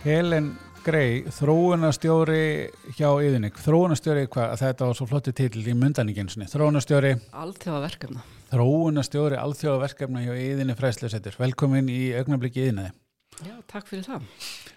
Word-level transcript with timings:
Helen 0.00 0.54
Grey, 0.80 1.26
þróunastjóri 1.36 2.70
hjá 2.96 3.10
yðinni, 3.20 3.50
þróunastjóri 3.52 4.22
hvað, 4.32 4.54
þetta 4.62 4.86
var 4.88 4.96
svo 4.96 5.06
flotti 5.10 5.34
titill 5.36 5.66
í 5.68 5.74
mundaníkinsinni 5.76 6.46
þróunastjóri, 6.48 7.10
Alþjóða 7.36 7.80
verkefna. 7.84 8.22
þróunastjóri 8.48 9.36
alþjóðaverkefna 9.36 10.22
hjá 10.24 10.30
yðinni 10.40 10.76
fræslusettur, 10.78 11.36
velkomin 11.36 11.90
í 11.92 11.98
augnabliki 12.16 12.62
yðinnaði. 12.64 12.94
Já, 13.44 13.52
takk 13.68 13.90
fyrir 13.90 14.06
það. 14.06 14.24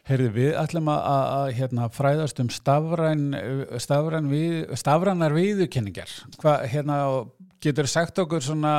Heyrðu, 0.10 0.28
við 0.36 0.58
ætlum 0.60 0.90
að, 0.92 1.08
að, 1.08 1.48
hérna, 1.58 1.88
fræðast 1.96 2.42
um 2.44 2.50
stafræn, 2.52 3.24
stafræn 3.84 4.28
við, 4.32 4.58
stafrænar 4.80 5.36
viðurkenningar. 5.36 6.12
Hva, 6.42 6.58
hérna, 6.68 6.98
getur 7.64 7.88
sagt 7.92 8.20
okkur 8.24 8.44
svona, 8.44 8.74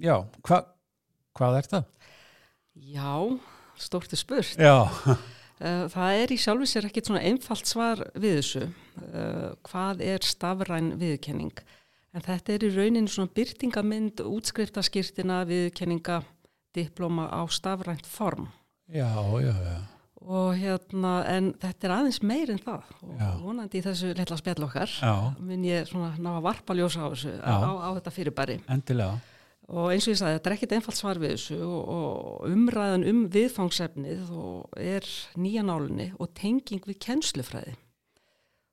já, 0.00 0.16
hva, 0.48 0.62
hvað 1.36 1.60
er 1.60 1.70
það? 1.74 1.84
Já, 2.96 3.12
stórti 3.80 4.20
spurt. 4.20 4.56
Já, 4.56 4.88
Það 5.60 6.18
er 6.22 6.32
í 6.32 6.38
sjálfu 6.40 6.66
sér 6.70 6.86
ekkit 6.88 7.10
svona 7.10 7.20
einfalt 7.28 7.66
svar 7.68 8.00
við 8.16 8.38
þessu. 8.40 8.62
Eh, 9.12 9.50
Hvað 9.68 10.00
er 10.00 10.24
stafræn 10.24 10.94
viðurkenning? 11.00 11.52
En 12.16 12.24
þetta 12.24 12.54
er 12.56 12.64
í 12.66 12.70
rauninu 12.74 13.08
svona 13.12 13.30
byrtingamind, 13.36 14.22
útskriftaskirtina, 14.24 15.42
viðurkenninga, 15.46 16.22
diplóma 16.74 17.28
á 17.30 17.44
stafrænt 17.52 18.06
form. 18.06 18.48
já, 18.88 19.06
já, 19.40 19.54
já. 19.54 19.78
Og 20.20 20.52
hérna, 20.60 21.24
en 21.32 21.52
þetta 21.56 21.86
er 21.86 21.92
aðeins 21.94 22.18
meir 22.22 22.50
en 22.52 22.58
það. 22.60 22.82
Og 23.02 23.14
Já. 23.18 23.28
vonandi 23.40 23.78
í 23.80 23.82
þessu 23.86 24.10
litla 24.14 24.36
spjall 24.36 24.64
okkar 24.66 24.90
Já, 25.00 25.14
mun 25.40 25.62
ég 25.64 25.88
svona 25.88 26.10
ná 26.20 26.34
að 26.36 26.42
varpa 26.44 26.74
ljósa 26.76 27.00
á 27.00 27.08
þessu, 27.08 27.32
á, 27.40 27.56
á 27.80 27.88
þetta 27.96 28.12
fyrirbæri. 28.12 28.58
endilega. 28.68 29.16
Og 29.70 29.92
eins 29.92 30.08
og 30.08 30.14
ég 30.14 30.18
sagði, 30.18 30.38
þetta 30.38 30.50
er 30.50 30.56
ekkit 30.56 30.72
einfalt 30.74 30.98
svar 30.98 31.20
við 31.22 31.36
þessu 31.36 31.58
og, 31.62 31.80
og 31.94 32.50
umræðan 32.50 33.06
um 33.06 33.20
viðfangsefnið 33.30 34.32
og 34.34 34.80
er 34.82 35.06
nýja 35.38 35.62
nálinni 35.66 36.08
og 36.18 36.32
tenging 36.38 36.82
við 36.88 36.98
kennslufræði. 37.06 37.76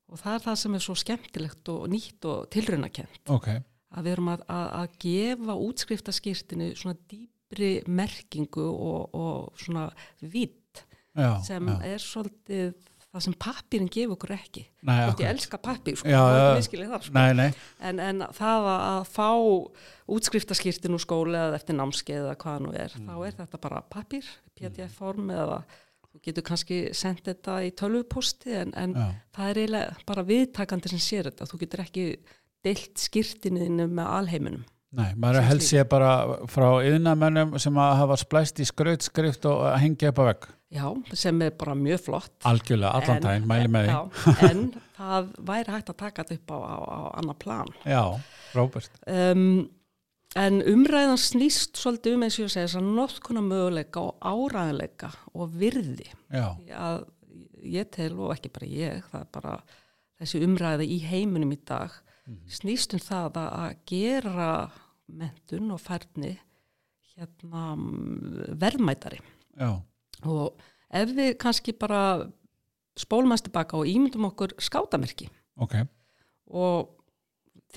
Og 0.07 0.21
það 0.21 0.37
er 0.37 0.45
það 0.45 0.59
sem 0.63 0.77
er 0.77 0.85
svo 0.85 0.95
skemmtilegt 0.97 1.71
og 1.73 1.87
nýtt 1.91 2.27
og 2.31 2.47
tilraunakent. 2.53 3.21
Ok, 3.33 3.49
Að 3.97 4.03
við 4.03 4.13
erum 4.17 4.29
að, 4.33 4.41
að, 4.51 4.65
að 4.81 4.95
gefa 5.03 5.53
útskriftaskýrtinu 5.63 6.65
svona 6.75 6.97
dýpri 7.07 7.69
merkingu 7.87 8.65
og, 8.67 9.15
og 9.15 9.61
svona 9.61 9.87
vitt 10.19 10.83
sem 11.45 11.69
já. 11.71 11.77
er 11.87 12.03
svolítið 12.03 12.73
það 13.17 13.25
sem 13.25 13.35
pappirinn 13.41 13.89
gefur 13.93 14.15
okkur 14.15 14.33
ekki. 14.37 14.63
Nei, 14.87 14.99
Þótt 15.09 15.23
ég 15.23 15.33
elska 15.33 15.59
pappir, 15.63 15.97
sko, 15.97 16.13
það 16.93 17.07
sko. 17.07 17.15
Nei, 17.17 17.33
nei, 17.37 17.49
En, 17.89 17.99
en 18.03 18.27
það 18.37 18.69
að, 18.73 19.01
fá 19.17 19.27
útskriftaskýrtin 20.17 20.95
úr 20.95 21.03
skóli 21.03 21.35
eða 21.39 21.57
eftir 21.57 21.77
námskeið 21.77 22.21
eða 22.21 22.37
hvað 22.43 22.63
nú 22.63 22.71
er, 22.77 22.95
þá 22.95 23.13
er 23.17 23.37
þetta 23.41 23.61
bara 23.65 23.83
pappir, 23.91 24.29
pdf-form 24.57 25.33
eða 25.35 25.59
þú 26.17 26.23
getur 26.29 26.47
kannski 26.47 26.79
sendt 26.97 27.27
þetta 27.27 27.59
í 27.67 27.73
tölvuposti 27.77 28.55
en, 28.61 28.73
en 28.79 28.95
það 29.35 29.51
er 29.51 29.61
eiginlega 29.61 30.07
bara 30.07 30.25
viðtakandi 30.27 30.93
sem 30.93 31.03
sér 31.03 31.29
þetta. 31.31 31.49
Þú 31.51 31.61
getur 31.65 31.83
ekki 31.83 32.07
deilt 32.65 33.01
skýrtinniðinu 33.01 33.87
með 33.91 34.11
alheiminum. 34.15 34.65
nei, 34.97 35.11
maður 35.19 35.41
Sem 35.41 35.49
helst 35.51 35.73
sé 35.73 35.83
bara 35.89 36.11
frá 36.49 36.69
yðnamennum 36.87 37.57
sem 37.61 37.75
að 37.77 37.97
hafa 38.01 38.17
splæst 38.23 38.61
í 38.63 38.67
skrautskrift 38.67 39.45
og 39.49 39.67
hengja 39.81 40.13
upp 40.13 40.23
á 40.23 40.27
vegg. 40.31 40.47
Já, 40.73 40.83
sem 41.15 41.41
er 41.45 41.53
bara 41.55 41.75
mjög 41.79 42.01
flott. 42.09 42.33
Algjörlega, 42.49 42.91
allan 42.99 43.21
daginn, 43.23 43.45
mæli 43.47 43.69
með 43.71 43.87
því. 43.87 43.93
Já, 43.95 44.27
en 44.49 44.63
það 44.97 45.29
væri 45.47 45.73
hægt 45.77 45.91
að 45.93 45.97
taka 46.01 46.25
þetta 46.27 46.37
upp 46.41 46.51
á, 46.51 46.57
á, 46.59 46.75
á 46.83 46.99
annar 47.21 47.37
plan. 47.39 47.71
Já, 47.87 48.01
Róbert. 48.57 48.97
Um, 49.07 49.45
en 50.35 50.59
umræðan 50.67 51.21
snýst 51.23 51.79
svolítið 51.79 52.17
um 52.17 52.25
eins 52.27 52.39
og 52.39 52.45
ég 52.45 52.51
segja 52.53 52.67
þess 52.67 52.79
að 52.81 52.89
notkuna 52.99 53.43
möguleika 53.47 54.03
og 54.03 54.27
áræðanleika 54.27 55.11
og 55.33 55.55
virði. 55.55 56.09
Já, 56.35 56.49
Að 56.75 57.05
ég 57.63 57.87
tel 57.95 58.11
og 58.19 58.33
ekki 58.35 58.51
bara 58.53 58.67
ég, 58.69 59.07
það 59.11 59.23
er 59.23 59.31
bara 59.39 59.55
þessi 60.19 60.43
umræða 60.45 60.85
í 60.87 60.99
heiminum 61.07 61.55
í 61.55 61.59
dag 61.67 61.95
snýst 62.51 62.91
um 62.97 62.99
það 62.99 63.37
að, 63.39 63.51
að 63.63 63.75
gera 63.87 64.47
mentun 65.07 65.71
og 65.71 65.79
færni 65.79 66.33
hérna 67.15 67.61
mm, 67.77 68.57
verðmætari. 68.59 69.21
já, 69.55 69.69
Og 70.25 70.57
ef 70.89 71.13
við 71.17 71.35
kannski 71.41 71.75
bara 71.77 72.01
spólum 72.97 73.33
hans 73.33 73.45
tilbaka 73.45 73.77
og 73.77 73.89
ímyndum 73.89 74.29
okkur 74.31 74.55
skátamerki. 74.63 75.29
Ok, 75.61 75.75
og 76.53 76.93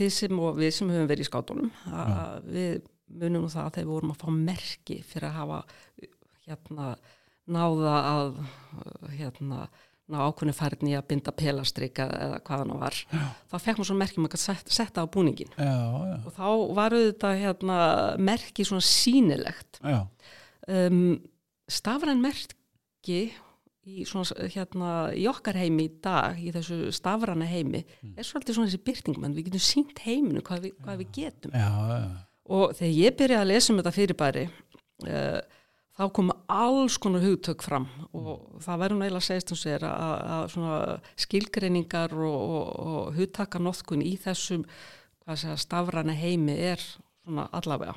sem 0.08 0.38
og 0.40 0.56
við 0.56 0.72
sem 0.72 0.88
höfum 0.88 1.08
verið 1.10 1.26
í 1.26 1.28
skátunum 1.28 1.70
að 1.92 2.46
við 2.54 2.76
munum 3.20 3.48
það 3.50 3.66
að 3.66 3.74
þegar 3.74 3.86
við 3.86 3.92
vorum 3.92 4.12
að 4.14 4.20
fá 4.22 4.28
merki 4.32 4.96
fyrir 5.04 5.28
að 5.28 5.38
hafa 5.40 5.58
hérna 6.46 6.90
náða 7.50 7.94
að 8.08 8.38
hérna 9.18 9.66
ná 10.10 10.18
ákveðinu 10.26 10.54
færni 10.56 10.94
að 10.98 11.06
binda 11.10 11.34
pelastrika 11.36 12.06
eða 12.16 12.38
hvað 12.46 12.62
hann 12.64 12.72
var 12.80 12.96
Já. 13.10 13.24
þá 13.50 13.56
fekk 13.62 13.78
maður 13.80 13.88
svona 13.90 14.02
merki 14.02 14.22
maður 14.22 14.38
að 14.38 14.72
setja, 14.74 15.04
á 15.04 15.12
búningin 15.14 15.52
já, 15.54 15.74
já, 16.10 16.16
og 16.24 16.34
þá 16.38 16.46
var 16.78 16.96
auðvitað 16.96 17.42
hérna 17.44 17.78
merki 18.30 18.66
svona 18.66 18.86
sýnilegt. 18.86 19.80
Já, 19.84 20.00
um, 20.66 21.04
stafræn 21.72 22.22
merki 22.22 23.20
í, 23.86 24.04
svona, 24.08 24.48
hérna, 24.52 24.90
í 25.16 25.26
okkar 25.30 25.58
heimi 25.60 25.86
í 25.88 25.92
dag, 26.04 26.40
í 26.40 26.52
þessu 26.54 26.90
stafræna 26.94 27.48
heimi, 27.48 27.84
er 28.14 28.26
svolítið 28.26 28.58
svona 28.58 28.70
þessi 28.70 28.82
byrtingmenn, 28.88 29.36
við 29.36 29.48
getum 29.48 29.64
sínt 29.64 30.02
heiminu 30.04 30.42
hvað 30.46 30.66
við, 30.66 30.74
hvað 30.84 31.00
við 31.02 31.14
getum. 31.20 31.54
já, 31.54 31.70
já, 31.94 32.02
Og 32.50 32.74
þegar 32.74 32.94
ég 32.96 33.16
byrjaði 33.18 33.44
að 33.44 33.50
lesa 33.52 33.72
um 33.72 33.80
þetta 33.80 33.94
fyrirbæri, 33.94 34.44
uh, 35.06 35.40
þá 36.00 36.04
komu 36.16 36.34
alls 36.50 36.96
konar 36.98 37.22
hugtök 37.22 37.62
fram. 37.62 37.86
Og 38.16 38.62
það 38.64 38.80
verður 38.82 38.98
nú 38.98 39.04
eiginlega 39.04 39.20
að 39.20 39.28
segja 39.28 39.44
sem 39.50 39.60
sér 39.60 39.86
að, 39.86 40.54
skilgreiningar 41.20 42.14
og, 42.16 42.40
og, 42.40 42.70
og 42.90 43.12
hugtakanotkun 43.18 44.02
í 44.02 44.16
þessum 44.20 44.64
segja, 45.30 45.56
stafræna 45.60 46.16
heimi 46.16 46.56
er 46.72 46.82
svona 46.82 47.46
allavega. 47.54 47.94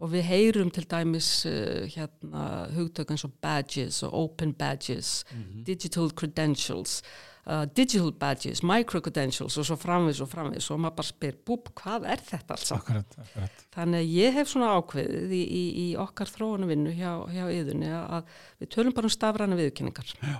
Og 0.00 0.08
við 0.14 0.22
heyrum 0.30 0.70
til 0.72 0.86
dæmis 0.88 1.26
uh, 1.48 1.84
hérna, 1.92 2.44
hugtök 2.72 3.12
eins 3.12 3.26
og 3.26 3.34
badges 3.42 4.00
og 4.06 4.14
open 4.16 4.54
badges, 4.56 5.26
digital 5.66 6.08
credentials, 6.16 7.02
uh, 7.44 7.66
digital 7.76 8.12
badges, 8.16 8.62
micro 8.64 9.02
credentials 9.04 9.58
og 9.60 9.68
svo 9.68 9.76
framvis 9.76 10.22
og 10.24 10.30
framvis 10.32 10.70
og 10.72 10.80
maður 10.80 10.96
bara 11.02 11.10
spyr, 11.10 11.36
búb, 11.46 11.68
hvað 11.76 12.08
er 12.14 12.24
þetta 12.30 12.56
alls? 12.56 12.72
akkurat, 12.78 13.18
akkurat, 13.26 13.64
Þannig 13.76 14.00
að 14.00 14.14
ég 14.16 14.38
hef 14.38 14.52
svona 14.54 14.72
ákveðið 14.78 15.36
í, 15.36 15.42
í, 15.44 15.64
í 15.84 15.86
okkar 16.00 16.32
þróunarvinnu 16.32 16.96
hjá, 16.96 17.12
hjá 17.36 17.44
yðunni 17.58 17.92
að 18.00 18.36
við 18.62 18.72
tölum 18.76 18.96
bara 18.96 19.10
um 19.10 19.16
stafræna 19.18 19.60
viðurkenningar. 19.60 20.14
Já. 20.24 20.38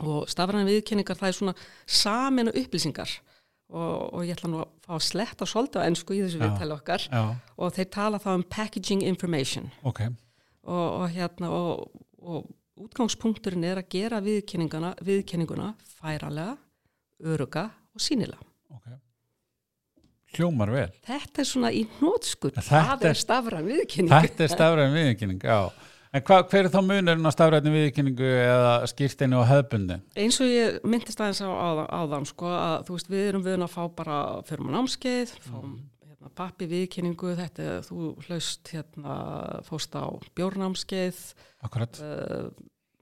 Og 0.00 0.28
stafræna 0.32 0.64
viðurkenningar 0.68 1.20
það 1.20 1.28
er 1.28 1.40
svona 1.42 1.58
saminu 1.84 2.56
upplýsingar 2.56 3.18
og, 3.68 4.14
og 4.14 4.22
ég 4.24 4.32
ætla 4.36 4.48
nú 4.52 4.60
að 4.62 4.68
fá 4.86 4.92
að 4.96 5.04
sletta 5.08 5.48
svolítið 5.48 5.82
á 5.82 5.88
ennsku 5.88 6.14
í 6.16 6.22
þessu 6.24 6.40
viðtæli 6.40 6.76
okkar 6.78 7.04
já, 7.08 7.22
og 7.56 7.74
þeir 7.76 7.88
tala 7.98 8.20
þá 8.22 8.28
um 8.34 8.44
packaging 8.48 9.02
information 9.04 9.68
ok, 9.82 10.00
og, 10.64 10.86
og 11.02 11.10
hérna 11.12 11.50
og, 11.52 11.90
og 12.22 12.48
útgangspunkturinn 12.78 13.66
er 13.66 13.80
að 13.82 13.88
gera 13.90 14.20
viðurkenninguna 14.22 15.72
færalega, 15.98 16.54
öruga 17.26 17.64
og 17.94 18.00
sínilega. 18.04 18.38
ok. 18.70 18.92
Hljómar 20.36 20.70
vel. 20.70 20.90
Þetta 21.08 21.40
er 21.42 21.48
svona 21.48 21.70
í 21.74 21.80
nótskut, 21.98 22.54
Þetta 22.58 22.82
það 22.92 23.06
er- 23.08 23.18
stafræn 23.18 23.64
viðurkenning. 23.66 24.12
Þetta 24.12 24.44
er 24.44 24.52
stafræðin 24.52 24.94
viðkynning, 24.98 25.40
já. 25.42 25.58
En 26.08 26.24
hva, 26.24 26.40
hver 26.48 26.64
er 26.64 26.72
þá 26.72 26.80
munurinn 26.80 27.28
á 27.28 27.32
stafræðin 27.34 27.74
viðkynningu 27.74 28.30
eða 28.40 28.72
skýrtinu 28.88 29.42
og 29.42 29.46
hefðbundi? 29.50 29.98
eins 30.16 30.40
og 30.40 30.48
ég 30.48 30.78
myndist 30.88 31.20
aðeins 31.20 31.42
á 31.44 31.50
áðan, 32.00 32.26
sko, 32.28 32.48
að 32.48 32.88
þú 32.88 32.96
veist 32.96 33.12
við 33.12 33.28
erum 33.28 33.44
við 33.44 33.60
að 33.60 33.74
fá 33.74 33.82
bara 33.98 34.18
fyrir 34.48 34.64
maður 34.64 34.78
námskeið, 34.78 35.34
fáum 35.44 35.76
hérna, 36.08 36.32
pappi 36.40 36.70
viðkynningu, 36.70 37.34
þetta 37.42 37.68
þú 37.90 38.08
hlaust 38.24 38.72
hérna 38.72 39.18
fóst 39.68 39.94
á 40.00 40.08
bjórnámskeið 40.38 41.22
Akkurat, 41.68 42.00
uh, 42.00 42.48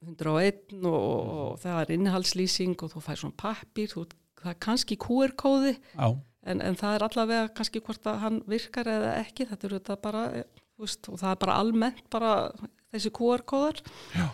101 0.05 0.77
og, 0.83 0.93
og 0.93 1.59
það 1.63 1.81
er 1.81 1.93
innihaldslýsing 1.95 2.77
og 2.83 2.91
þú 2.93 3.03
fær 3.07 3.21
svona 3.23 3.39
pappir, 3.39 3.91
þú, 3.91 4.05
það 4.41 4.53
er 4.53 4.59
kannski 4.67 4.97
QR-kóði 5.01 5.77
en, 5.97 6.61
en 6.61 6.77
það 6.77 6.95
er 6.95 7.05
allavega 7.07 7.51
kannski 7.57 7.81
hvort 7.83 8.07
að 8.09 8.21
hann 8.23 8.39
virkar 8.49 8.89
eða 8.91 9.15
ekki, 9.23 9.47
þetta 9.49 9.67
er 9.67 9.77
þetta 9.79 9.97
bara 10.03 10.23
eh, 10.37 10.47
þú 10.77 10.85
veist, 10.85 11.09
og 11.11 11.21
það 11.21 11.31
er 11.33 11.39
bara 11.43 11.57
almennt 11.63 12.03
bara 12.13 12.33
þessi 12.97 13.13
QR-kóðar 13.17 13.79
Já. 14.17 14.25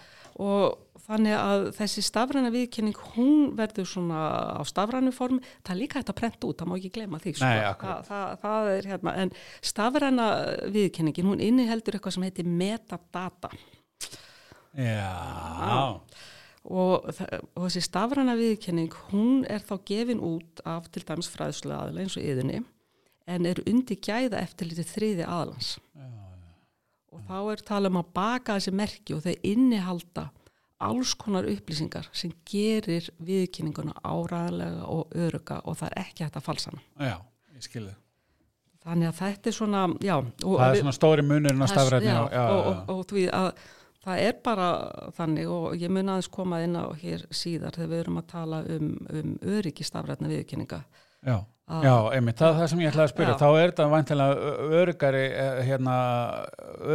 og 0.42 0.80
þannig 1.04 1.36
að 1.36 1.66
þessi 1.76 2.02
stafræna 2.08 2.50
viðkynning, 2.54 2.96
hún 3.14 3.50
verður 3.60 3.88
svona 3.92 4.20
á 4.56 4.62
stafrænu 4.66 5.12
formi, 5.14 5.42
það 5.66 5.74
er 5.76 5.80
líka 5.82 6.00
hægt 6.00 6.12
að 6.14 6.20
prenta 6.22 6.48
út, 6.48 6.62
það 6.62 6.70
má 6.72 6.76
ekki 6.80 6.92
glema 6.96 7.20
því 7.20 7.34
sko. 7.36 7.50
Nei, 7.50 7.64
akkurat. 7.68 8.08
það, 8.08 8.36
það, 8.46 8.70
er 8.78 8.88
hérna, 8.94 9.16
en 9.26 9.34
stafræna 9.74 10.28
viðkynningin, 10.78 11.28
hún 11.28 11.44
inniheldur 11.44 11.98
eitthvað 12.00 12.16
sem 12.16 12.24
heitir 12.30 12.48
metadata. 12.48 13.52
Já, 14.74 16.00
og, 16.64 17.10
þa- 17.14 17.42
og 17.44 17.66
þessi 17.68 17.84
stafræna 17.86 18.34
viðkenning 18.40 18.94
hún 19.12 19.44
er 19.52 19.62
þá 19.68 19.76
gefin 19.86 20.24
út 20.24 20.64
af 20.66 20.88
til 20.94 21.04
dæmis 21.06 21.30
fræðslu 21.30 21.76
aðla 21.76 22.06
eins 22.06 22.16
og 22.18 22.24
yðunni 22.26 22.64
en 23.30 23.46
er 23.48 23.60
undir 23.70 24.00
gæða 24.04 24.40
eftir 24.42 24.72
litið 24.72 24.90
þriði 24.96 25.28
aðlans 25.28 25.76
og 27.14 27.26
þá 27.28 27.38
er 27.54 27.66
tala 27.68 27.92
um 27.92 28.00
að 28.02 28.14
baka 28.16 28.58
þessi 28.58 28.74
merki 28.76 29.16
og 29.16 29.24
þau 29.26 29.34
innihalda 29.54 30.30
alls 30.84 31.14
konar 31.20 31.48
upplýsingar 31.48 32.10
sem 32.16 32.34
gerir 32.50 33.08
viðkynninguna 33.24 33.96
áræðanlega 34.04 34.88
og 34.92 35.14
öruga 35.16 35.62
og 35.64 35.78
það 35.80 35.94
er 35.94 36.02
ekki 36.04 36.26
hægt 36.26 36.40
að 36.40 36.48
falsa 36.48 36.74
hana. 36.74 36.84
Já, 37.00 37.16
ég 37.56 37.68
skilði. 37.68 37.94
Þannig 38.84 39.10
að 39.10 39.20
þetta 39.22 39.50
er 39.50 39.56
svona, 39.56 39.86
já. 40.04 40.18
Það 40.44 40.66
er 40.66 40.82
svona 40.82 40.96
stóri 40.98 41.24
munurinn 41.24 41.64
á 41.64 41.68
stafræðni. 41.72 42.12
Já, 42.12 42.20
já, 42.34 42.44
og, 42.44 42.66
og, 42.68 42.92
og 42.92 43.06
því 43.14 43.24
að 43.38 43.50
það 44.04 44.24
er 44.26 44.40
bara 44.44 44.68
þannig 45.16 45.52
og 45.56 45.78
ég 45.80 45.94
mun 45.96 46.12
aðeins 46.12 46.32
koma 46.34 46.60
inn 46.66 46.76
á 46.76 46.92
hér 47.00 47.24
síðar 47.32 47.78
þegar 47.78 47.92
við 47.94 48.02
erum 48.04 48.20
að 48.20 48.30
tala 48.34 48.60
um, 48.76 48.90
um 49.08 49.38
öryggi 49.56 49.88
stafræðna 49.88 50.32
viðkynninga. 50.34 50.82
Já, 51.24 51.38
já, 51.64 51.96
einmitt, 52.12 52.38
það 52.40 52.50
er 52.50 52.60
það 52.60 52.70
sem 52.72 52.84
ég 52.84 52.92
ætlaði 52.92 53.06
að 53.06 53.12
spyrja. 53.14 53.34
Já. 53.34 53.40
Þá 53.40 53.48
er 53.50 53.72
þetta 53.72 53.88
vantilega 53.94 54.54
öryggari, 54.82 55.24
eh, 55.32 55.60
hérna, 55.70 55.96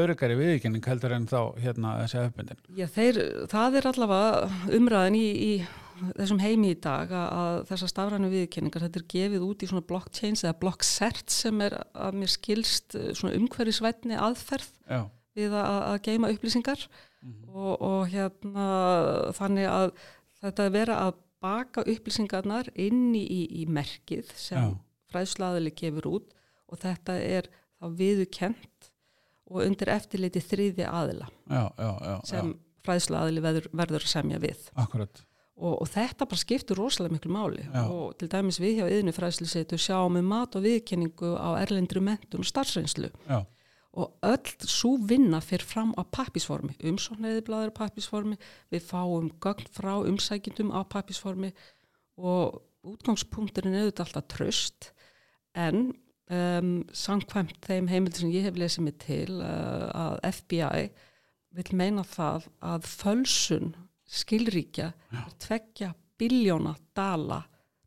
öryggari 0.03 0.39
viðkynning 0.39 0.89
heldur 0.91 1.15
en 1.17 1.27
þá 1.31 1.41
hérna 1.63 1.95
þessi 2.03 2.21
hefbundin. 2.21 2.63
Já, 2.77 2.87
þeir, 2.95 3.21
það 3.49 3.79
er 3.81 3.91
allavega 3.93 4.51
umræðin 4.79 5.19
í, 5.19 5.29
í 5.29 5.53
þessum 6.19 6.41
heimi 6.43 6.73
í 6.75 6.79
dag 6.85 7.11
að, 7.11 7.29
að 7.43 7.61
þessar 7.73 7.93
stafrænu 7.93 8.31
viðkynningar, 8.33 8.85
þetta 8.87 9.01
er 9.01 9.07
gefið 9.15 9.47
út 9.49 9.65
í 9.65 9.71
svona 9.71 9.87
blockchains 9.89 10.45
eða 10.45 10.59
blockcert 10.63 11.35
sem 11.35 11.65
er 11.65 11.79
að 11.93 12.19
mér 12.21 12.33
skilst 12.33 12.99
eh, 12.99 13.11
svona 13.19 13.39
umhverfisvætni 13.39 14.19
aðferð 14.19 14.69
Já, 14.85 15.01
við 15.39 15.57
að, 15.59 15.79
að 15.89 16.03
geima 16.07 16.33
upplýsingar 16.35 16.85
og, 17.49 17.73
og 17.83 18.05
hérna 18.13 18.69
þannig 19.37 19.71
að 19.71 19.89
þetta 20.43 20.69
er 20.69 20.77
vera 20.77 21.01
að 21.07 21.17
baka 21.43 21.85
upplýsingarnar 21.87 22.71
inn 22.75 23.13
í, 23.17 23.23
í, 23.23 23.43
í 23.63 23.67
merkið 23.71 24.33
sem 24.35 24.59
Já. 24.59 24.77
fræðslaðili 25.13 25.75
gefur 25.79 26.11
út 26.11 26.35
og 26.69 26.81
þetta 26.83 27.19
er 27.23 27.51
þá 27.79 27.87
viðukent 27.99 28.91
og 29.49 29.63
undir 29.65 29.93
eftirliti 29.95 30.43
þriði 30.45 30.89
aðila 30.89 31.29
já, 31.49 31.63
já, 31.79 31.91
já, 32.05 32.17
sem 32.29 32.53
fræðslaðili 32.85 33.45
verður, 33.45 33.69
verður 33.77 34.05
að 34.05 34.13
semja 34.13 34.41
við. 34.43 34.67
Akkurat. 34.79 35.23
og, 35.59 35.75
og 35.83 35.89
þetta 35.91 36.29
bara 36.29 36.41
skiptur 36.43 36.81
rosalega 36.81 37.17
miklu 37.17 37.33
máli 37.35 37.65
og 37.83 38.17
til 38.21 38.29
dæmis 38.33 38.61
við 38.63 38.81
hjá 38.81 38.87
yðinu 38.89 39.15
fræðslusetu 39.17 39.79
sjáum 39.81 40.19
við 40.19 40.29
mat 40.29 40.59
og 40.59 40.67
viðkenningu 40.67 41.33
á 41.37 41.49
erlendri 41.61 42.03
mentun 42.05 42.45
og 42.45 42.51
starfsreynslu. 42.51 43.11
Já, 43.29 43.41
og 43.99 44.15
öll 44.23 44.69
svo 44.71 44.95
vinna 45.11 45.41
fyrir 45.43 45.67
fram 45.67 45.91
á 45.99 46.07
pappisformi, 46.07 46.77
umsóknæðiblaður 46.87 47.73
á 47.75 47.79
pappisformi, 47.81 48.39
við 48.71 48.85
fáum 48.87 49.33
gögn 49.43 49.67
frá 49.75 49.97
umsækjendum 49.99 50.71
á 50.71 50.87
pappisformi 50.87 51.51
og 52.19 52.61
útgangspunkturinn 52.87 53.75
er 53.75 53.89
auðvitað 53.89 54.07
alltaf 54.07 54.29
tröst 54.31 54.93
en 55.59 55.91
um, 56.31 56.73
samkvæmt 56.95 57.59
þeim 57.67 57.91
heimildir 57.91 58.23
sem 58.23 58.33
ég 58.35 58.47
hef 58.47 58.59
lesið 58.61 58.87
mig 58.87 58.99
til 59.03 59.41
uh, 59.43 59.89
að 59.91 60.19
FBI 60.39 60.89
vil 61.59 61.69
meina 61.81 62.05
það 62.07 62.49
að 62.63 62.89
fölsun 62.93 63.75
skilríkja 64.09 64.93
er 65.11 65.35
tveggja 65.43 65.93
biljóna 66.19 66.77
dala 66.97 67.43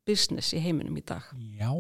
business 0.08 0.54
í 0.58 0.62
heiminum 0.64 0.98
í 0.98 1.06
dag. 1.08 1.24
já. 1.56 1.72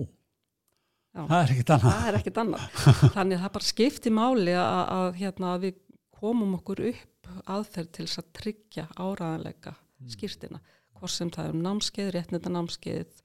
Já. 1.11 1.23
það 1.27 1.37
er 1.41 1.53
ekkit 1.53 1.71
annað. 1.75 2.19
ekkert 2.19 2.37
annað 2.43 2.67
þannig 3.15 3.37
að 3.37 3.41
það 3.43 3.55
bara 3.57 3.67
skipti 3.67 4.13
máli 4.15 4.53
að, 4.55 4.81
að, 4.95 5.07
hérna, 5.19 5.55
að 5.55 5.65
við 5.65 5.79
komum 6.21 6.53
okkur 6.59 6.83
upp 6.91 7.31
aðferð 7.51 7.89
til 7.97 8.05
þess 8.05 8.21
að 8.21 8.29
tryggja 8.39 8.85
áraðanleika 8.95 9.75
skýrtina 10.11 10.61
hvort 10.97 11.13
sem 11.13 11.31
það 11.33 11.47
er 11.47 11.55
um 11.55 11.63
námskeið, 11.65 12.09
réttnita 12.15 12.51
námskeið 12.53 13.21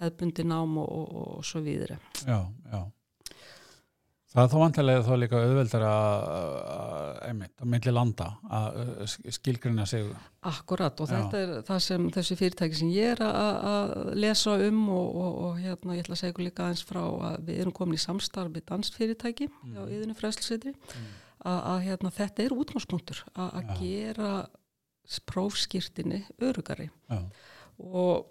hefðbundi 0.00 0.46
nám 0.48 0.78
og, 0.80 0.88
og, 0.90 1.10
og, 1.20 1.44
svo 1.46 1.62
víðri 1.64 1.96
Já, 2.26 2.40
já. 2.44 2.80
Það 4.30 4.44
er 4.44 4.50
þó 4.52 4.58
vantilega 4.60 5.02
þá 5.02 5.14
líka 5.18 5.38
auðveldar 5.42 5.84
að, 5.88 7.40
milli 7.66 7.94
landa 7.94 8.28
að 8.46 8.76
uh, 8.78 9.14
skilgrina 9.34 9.86
sig. 9.90 10.06
Akkurat 10.46 11.02
og 11.02 11.10
Já. 11.10 11.16
þetta 11.16 11.40
er 11.40 11.64
það 11.66 11.80
sem 11.88 12.06
þessi 12.14 12.36
fyrirtæki 12.38 12.78
sem 12.78 12.92
ég 12.94 13.16
er 13.16 13.24
að, 13.26 13.96
lesa 14.22 14.54
um 14.68 14.84
og, 14.94 15.08
og, 15.08 15.40
og 15.48 15.58
hérna 15.64 15.98
ég 15.98 16.06
ætla 16.06 16.14
að 16.14 16.22
segja 16.22 16.46
líka 16.46 16.68
aðeins 16.68 16.86
frá 16.86 17.02
að 17.02 17.36
við 17.48 17.62
erum 17.64 17.76
komin 17.80 17.98
í 17.98 18.04
samstarf 18.04 18.54
við 18.54 18.68
dansfyrirtæki 18.70 19.50
hjá 19.50 19.82
yðinu 19.82 20.16
fræslusetri 20.18 20.76
að, 20.78 21.58
að 21.58 21.84
hérna 21.88 22.16
þetta 22.22 22.46
er 22.46 22.54
útgangspunktur 22.54 23.24
að, 23.34 23.74
gera 23.80 24.32
prófskýrtinni 25.26 26.22
örugari 26.38 26.86
Já, 27.10 27.24
og 27.82 28.30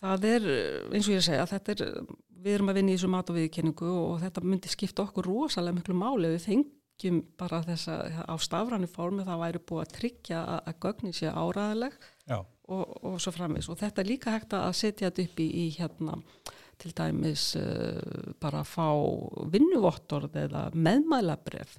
það 0.00 0.32
er 0.32 0.48
eins 0.50 1.06
og 1.06 1.12
ég 1.14 1.20
er 1.20 1.22
að 1.22 1.28
segja 1.28 1.46
þetta 1.54 1.74
er, 1.74 2.00
við 2.44 2.56
erum 2.56 2.72
að 2.72 2.80
vinna 2.80 2.92
í 2.92 2.98
þessu 2.98 3.10
mat 3.12 3.30
og 3.32 3.38
viðkenningu 3.38 3.88
og 3.92 4.18
þetta 4.22 4.44
myndi 4.44 4.72
skipta 4.72 5.04
okkur 5.04 5.28
rosalega 5.28 5.78
miklu 5.78 5.96
máli 5.98 6.30
við 6.34 6.46
fengjum 6.46 7.18
bara 7.40 7.62
þessa 7.66 7.98
á 8.26 8.34
stafræni 8.42 8.90
formi 8.90 9.26
það 9.26 9.42
væri 9.42 9.64
búið 9.70 9.84
að 9.84 9.96
tryggja 9.98 10.44
að, 10.44 10.60
að 10.70 10.78
gögnin 10.86 11.18
sé 11.18 11.32
áræðileg 11.32 11.98
já, 12.28 12.38
og, 12.38 12.96
og 13.10 13.18
svo 13.22 13.34
framvis 13.34 13.68
og 13.72 13.80
þetta 13.82 14.02
er 14.02 14.10
líka 14.12 14.34
hægt 14.36 14.56
að 14.58 14.70
setja 14.78 15.10
þetta 15.10 15.28
upp 15.28 15.44
í, 15.44 15.48
í 15.48 15.68
hérna 15.78 16.18
til 16.78 16.94
dæmis 16.94 17.50
uh, 17.58 18.34
bara 18.38 18.62
að 18.62 18.70
fá 18.70 18.88
vinnuvottorð 19.54 20.36
eða 20.44 20.68
meðmælabref 20.78 21.78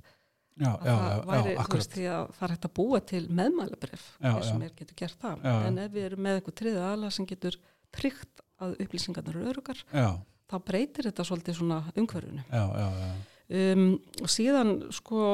já, 0.60 0.74
að 0.74 0.90
já, 0.90 0.96
það 0.96 1.24
væri, 1.30 1.54
já, 1.54 1.62
þú 1.62 1.78
veist, 1.78 1.94
því 1.96 2.08
að 2.12 2.34
það 2.36 2.46
er 2.48 2.54
hægt 2.56 2.68
að 2.68 2.76
búa 2.82 3.02
til 3.12 3.22
meðmælabref 3.40 4.10
sem 4.44 4.66
er 4.66 4.74
getur 4.76 4.98
gert 5.00 5.22
það. 5.22 5.46
En 5.70 5.80
ef 5.86 5.94
við 5.94 6.08
erum 6.10 6.26
með 6.26 6.40
einhver 6.40 6.58
triðið 6.60 6.88
aðla 6.90 7.12
sem 7.16 7.30
getur 7.30 7.58
tryggt 7.96 8.44
að 8.60 8.76
upplýsingarnar 8.84 9.40
eru 9.40 9.54
örugar 9.54 9.80
Já, 9.88 10.10
þá 10.50 10.56
breytir 10.66 11.10
þetta 11.10 11.26
svolítið 11.28 11.60
svona 11.60 11.82
umhverfunu 11.96 12.46
já, 12.46 12.64
já, 12.64 12.88
já, 13.02 13.12
um, 13.74 13.86
og 14.24 14.32
síðan 14.34 14.74
sko 14.96 15.26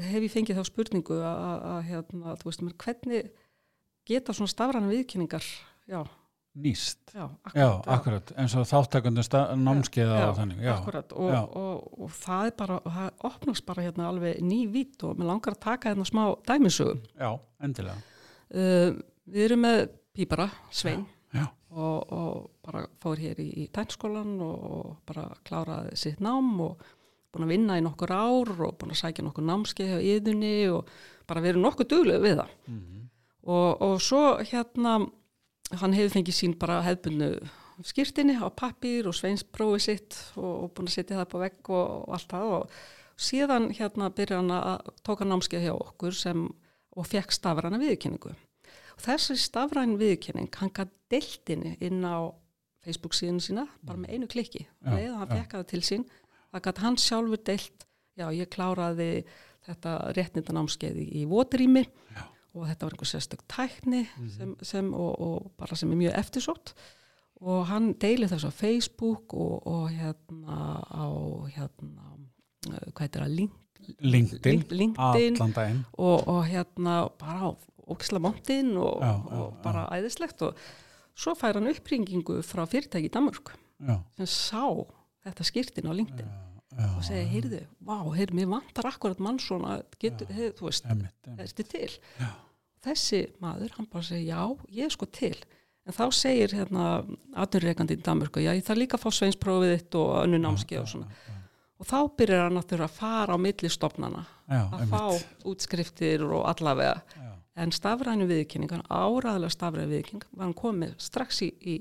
hef 0.00 0.24
ég 0.24 0.32
fengið 0.32 0.58
þá 0.58 0.68
spurningu 0.68 1.20
að, 1.26 1.78
hérna, 1.88 2.34
þú 2.40 2.48
veist 2.48 2.64
mér, 2.64 2.74
hvernig 2.80 3.30
geta 4.08 4.34
svona 4.36 4.50
stafræna 4.52 4.90
viðkynningar 4.90 5.46
já, 5.90 6.00
nýst. 6.58 7.00
já, 7.12 7.26
Já, 7.54 7.68
akkurat, 7.68 7.88
akkurat, 7.96 8.32
eins 8.40 8.56
og 8.56 8.66
þáttakundum 8.68 9.62
námskeiða 9.62 10.18
og 10.28 10.36
þannig. 10.36 10.62
Já, 10.64 10.72
akkurat. 10.74 11.14
Og, 11.16 11.30
já. 11.32 11.40
og, 11.42 11.86
og, 11.98 12.12
það 12.16 12.50
er 12.50 12.54
bara, 12.58 12.78
og 12.82 12.96
það 12.96 13.26
opnast 13.30 13.66
bara 13.68 13.86
hérna 13.86 14.08
alveg 14.10 14.42
ný 14.44 14.60
vít 14.72 15.06
og 15.06 15.18
mér 15.20 15.30
langar 15.32 15.56
að 15.56 15.64
taka 15.68 15.92
hérna 15.92 16.08
smá 16.08 16.24
dæmisögum 16.48 17.02
já, 17.16 17.30
endilega. 17.62 17.98
uh, 18.52 19.00
við 19.32 19.48
erum 19.48 19.66
með 19.68 19.82
pípara, 20.12 20.48
Svein 20.72 21.06
og, 21.72 22.12
og 22.12 22.50
bara 22.64 22.84
fór 23.02 23.20
hér 23.20 23.40
í, 23.42 23.48
í 23.64 23.68
tænskólan 23.72 24.34
og, 24.44 24.66
og 24.76 24.90
bara 25.08 25.28
kláraði 25.46 25.96
sitt 25.98 26.20
nám 26.24 26.52
og 26.60 26.82
búin 27.32 27.46
að 27.46 27.54
vinna 27.54 27.78
í 27.80 27.84
nokkur 27.84 28.12
ár 28.12 28.52
og 28.52 28.76
búin 28.80 28.92
að 28.92 29.00
sækja 29.00 29.24
nokkur 29.24 29.46
námskeið 29.48 29.94
hjá 29.94 30.06
yðunni 30.12 30.54
og 30.72 30.90
bara 31.28 31.44
verið 31.44 31.64
nokkuð 31.64 31.88
duglega 31.88 32.24
við 32.24 32.38
það. 32.42 32.54
Mhm. 32.68 33.02
og, 33.42 33.82
og 33.82 34.00
svo 34.04 34.22
hérna 34.44 35.00
hann 35.80 35.96
hefur 35.96 36.16
fengið 36.18 36.36
sín 36.36 36.58
bara 36.60 36.82
hefbundu 36.84 37.32
skýrtinni 37.82 38.36
á 38.38 38.46
pappír 38.52 39.08
og 39.08 39.16
sveins 39.16 39.42
prófið 39.42 39.84
sitt 39.86 40.18
og, 40.36 40.66
og 40.66 40.74
búin 40.76 40.90
að 40.90 40.96
setja 40.98 41.16
það 41.16 41.24
upp 41.24 41.34
á 41.34 41.42
vegg 41.46 41.70
og, 41.72 41.86
og 42.04 42.16
allt 42.16 42.34
það. 42.34 42.52
Og 42.58 43.22
síðan 43.22 43.70
hérna 43.76 44.10
byrja 44.12 44.40
hann 44.42 44.52
að 44.54 44.92
tóka 45.06 45.26
námskeið 45.26 45.66
hjá 45.66 45.74
okkur 45.74 46.16
sem 46.16 46.46
og 46.92 47.08
fekk 47.08 47.32
stafræna 47.32 47.80
viðurkenningu. 47.80 48.34
og 48.34 48.51
þessi 49.06 49.38
stafræn 49.40 49.96
viðurkenning 50.00 50.50
hann 50.60 50.72
gætt 50.74 50.92
deltinni 51.12 51.76
inn 51.84 52.04
á 52.04 52.32
Facebook 52.82 53.14
síðan 53.14 53.40
sína 53.42 53.66
bara 53.86 54.00
með 54.02 54.16
einu 54.16 54.28
klikki 54.30 54.66
leið 54.82 55.14
hann 55.14 55.28
já. 55.28 55.34
fekk 55.36 55.56
það 55.58 55.66
til 55.72 55.82
sín 55.86 56.06
það 56.52 56.64
gætt 56.66 56.82
hann 56.84 57.00
sjálfur 57.00 57.42
delt 57.46 57.86
já 58.18 58.26
ég 58.34 58.50
kláraði 58.52 59.10
þetta 59.66 59.92
réttindanámskeið 60.16 60.98
í, 61.04 61.22
votrými 61.30 61.84
og 62.52 62.66
þetta 62.68 62.84
var 62.86 62.96
einhver 62.96 63.08
sérstök 63.08 63.44
tækni 63.48 64.02
sem, 64.34 64.56
sem, 64.66 64.90
og, 64.92 65.12
og 65.22 65.52
bara 65.60 65.78
sem 65.78 65.92
er 65.94 66.00
mjög 66.02 66.18
eftirsótt 66.18 66.74
og 67.42 67.64
hann 67.70 67.92
deilið 68.02 68.34
þessu 68.34 68.50
á 68.52 68.54
Facebook 68.54 69.34
og, 69.34 69.66
og 69.66 69.88
hérna 69.90 70.58
á 70.82 71.06
hérna, 71.54 72.12
uh, 72.68 72.90
hvað 72.92 73.16
það, 73.16 73.32
Link, 73.38 73.56
LinkedIn, 73.98 74.60
Link- 74.70 75.00
LinkedIn 75.00 75.54
daginn. 75.56 75.80
og, 75.98 76.28
og 76.28 76.44
hérna 76.46 76.98
bara 77.18 77.50
á 77.50 77.50
óksla 77.92 78.20
montinn 78.22 78.72
og, 78.80 79.00
Já, 79.02 79.12
já, 79.12 79.40
og 79.42 79.58
bara 79.64 79.86
æðislegt 79.96 80.42
og 80.48 80.58
svo 81.14 81.34
fær 81.38 81.58
hann 81.60 81.68
uppringingu 81.72 82.40
frá 82.46 82.64
fyrirtæki 82.68 83.10
í 83.10 83.12
Danmörk 83.12 83.52
Já, 83.82 83.98
sem 84.16 84.28
sá 84.30 84.64
þetta 85.26 85.46
skýrtin 85.46 85.90
á 85.90 85.92
LinkedIn 85.94 86.30
já, 86.72 86.86
og 86.96 87.02
segi, 87.06 87.24
heyrðu, 87.34 87.58
vá, 87.84 87.98
heyrðu, 88.16 88.38
mér 88.38 88.48
vantar 88.54 88.88
akkurat 88.88 89.18
mann 89.22 89.38
svona, 89.42 89.80
getur, 90.00 90.30
heyrðu, 90.32 90.54
þú 90.60 90.68
veist, 90.70 90.86
emmitt. 90.88 91.32
ertu 91.44 91.66
til? 91.68 91.90
Já. 92.18 92.30
Þessi 92.82 93.20
maður, 93.42 93.74
hann 93.76 93.86
bara 93.92 94.06
segir, 94.06 94.32
já, 94.32 94.40
ég 94.74 94.88
er 94.88 94.94
sko 94.94 95.06
til. 95.14 95.36
En 95.86 95.94
þá 95.94 96.04
segir 96.14 96.54
hérna 96.56 96.86
atvinnureikandi 97.42 97.98
í 97.98 98.00
Danmörku, 98.06 98.40
já, 98.42 98.54
ég 98.56 98.64
þarf 98.66 98.80
líka 98.80 98.98
að 98.98 99.04
fá 99.04 99.14
sveinsprófið 99.18 99.74
þitt 99.76 99.98
og 100.00 100.10
önnu 100.24 100.40
námskeið 100.42 100.80
og 100.80 100.88
svona. 100.94 101.08
Og 101.82 101.86
þá 101.90 101.96
byrjar 102.18 102.44
hann 102.46 102.56
náttúrulega 102.56 102.88
að 102.88 102.96
fara 103.02 103.34
á 103.34 103.38
milli 103.42 103.70
stopnana, 103.70 104.24
Já, 104.48 104.62
að 104.78 104.82
fá 104.90 105.02
útskriftir 105.52 106.22
og 106.28 106.44
allavega. 106.50 107.02
En 107.56 107.72
stafrænu 107.74 108.24
viðkynning, 108.30 108.70
hann 108.72 108.86
áraðlega 108.88 109.52
stafrænu 109.52 109.90
viðkynning, 109.90 110.22
var 110.32 110.46
hann 110.46 110.54
komið 110.56 110.94
strax 111.02 111.42
í, 111.44 111.50
í 111.60 111.74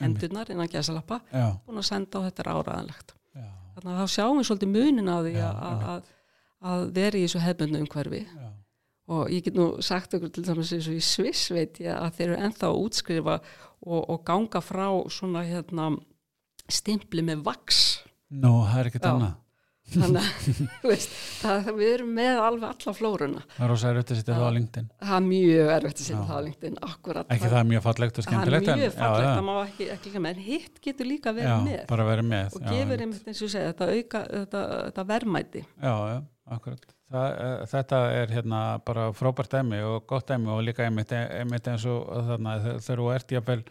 endurnar 0.00 0.48
innan 0.52 0.70
gæsalappa, 0.70 1.20
búin 1.66 1.80
að 1.82 1.88
senda 1.90 2.22
á 2.22 2.24
þetta 2.28 2.42
er 2.44 2.50
áraðanlegt. 2.54 3.14
já, 3.36 3.44
Þannig 3.74 3.90
að 3.92 4.00
þá 4.00 4.14
sjáum 4.14 4.38
við 4.40 4.48
svolítið 4.48 4.72
munin 4.76 5.10
á 5.12 5.16
því 5.20 5.34
Já, 5.34 5.48
að, 5.50 5.84
að, 5.92 6.08
að 6.70 6.86
vera 6.96 7.18
í 7.18 7.24
þessu 7.26 7.42
hefbundu 7.44 7.82
umhverfi. 7.84 8.22
Já, 8.30 8.48
og 9.10 9.30
ég 9.34 9.44
get 9.44 9.56
nú 9.58 9.66
sagt 9.82 10.14
okkur 10.14 10.30
til 10.30 10.44
dæmis 10.46 10.72
eins 10.72 10.88
og 10.88 10.94
í 10.96 11.02
Sviss 11.02 11.50
veit 11.50 11.80
ég 11.82 11.92
að 11.96 12.12
þeir 12.16 12.28
eru 12.30 12.40
enþá 12.46 12.68
að 12.70 12.80
útskrifa 12.84 13.36
og, 13.82 14.00
og 14.14 14.24
ganga 14.24 14.60
frá 14.62 14.86
svona 15.10 15.42
hérna 15.44 15.90
stimpli 16.70 17.24
með 17.26 17.42
vaks 17.48 17.80
Nú, 18.30 18.60
það 18.62 18.78
er 18.78 18.88
ekkert 18.92 19.08
annað. 19.10 19.32
Þannig 19.94 20.26
að 20.26 20.60
veist, 20.90 21.14
það, 21.40 21.70
við 21.80 21.90
erum 21.94 22.10
með 22.20 22.40
alveg 22.44 22.66
alla 22.70 22.94
flóruna 23.00 23.42
Það 23.56 23.64
er 23.66 23.70
rosa 23.72 23.90
erfitt 23.90 24.12
að 24.14 24.20
setja 24.20 24.36
það 24.38 24.46
á 24.46 24.52
LinkedIn. 24.56 24.86
það 25.00 25.16
er 25.18 25.26
mjög 25.30 25.72
erfitt 25.76 26.00
að 26.00 26.06
setja 26.06 26.22
það 26.30 26.38
á 26.40 26.44
LinkedIn 26.46 26.78
akkurat 26.90 27.34
Ekki 27.36 27.50
það 27.50 27.58
er 27.62 27.68
mjög 27.72 27.84
fallegt 27.88 28.10
og 28.10 28.24
það 28.24 28.30
er 28.30 28.30
skemmtilegt. 28.30 28.70
mjög 28.80 28.94
fallegt, 29.00 29.30
það 29.30 29.44
má 29.50 29.54
ekki, 29.64 29.88
ekki 29.96 30.10
líka 30.12 30.22
með 30.26 30.30
en 30.36 30.46
hitt 30.50 30.80
getur 30.88 31.10
líka 31.10 31.34
verið 31.36 31.50
já, 31.50 31.58
með 31.66 32.06
verið 32.10 32.30
með. 32.30 32.54
og 32.54 32.62
já, 32.62 32.70
gefur 32.76 33.04
einmitt. 33.06 33.26
eins 33.30 33.42
og 33.46 33.52
segja 33.56 33.72
þetta 33.72 33.90
auka, 33.96 34.22
þetta, 34.36 34.64
þetta 34.86 35.06
verðmæti 35.10 35.64
Já, 35.82 35.94
akkurat. 36.50 36.88
Það, 37.10 37.32
uh, 37.42 37.66
þetta 37.66 37.98
er 38.14 38.30
hérna 38.36 38.58
bara 38.86 39.08
frábært 39.18 39.50
dæmi 39.50 39.80
og 39.82 40.04
gott 40.06 40.28
dæmi 40.30 40.46
og 40.54 40.60
líka 40.62 40.84
einmitt 40.86 41.10
eins 41.72 41.84
og 41.90 42.04
þarna 42.28 42.52
þe- 42.62 42.76
þegar 42.86 43.00
þú 43.02 43.08
ert 43.16 43.34
jáfnvel 43.34 43.62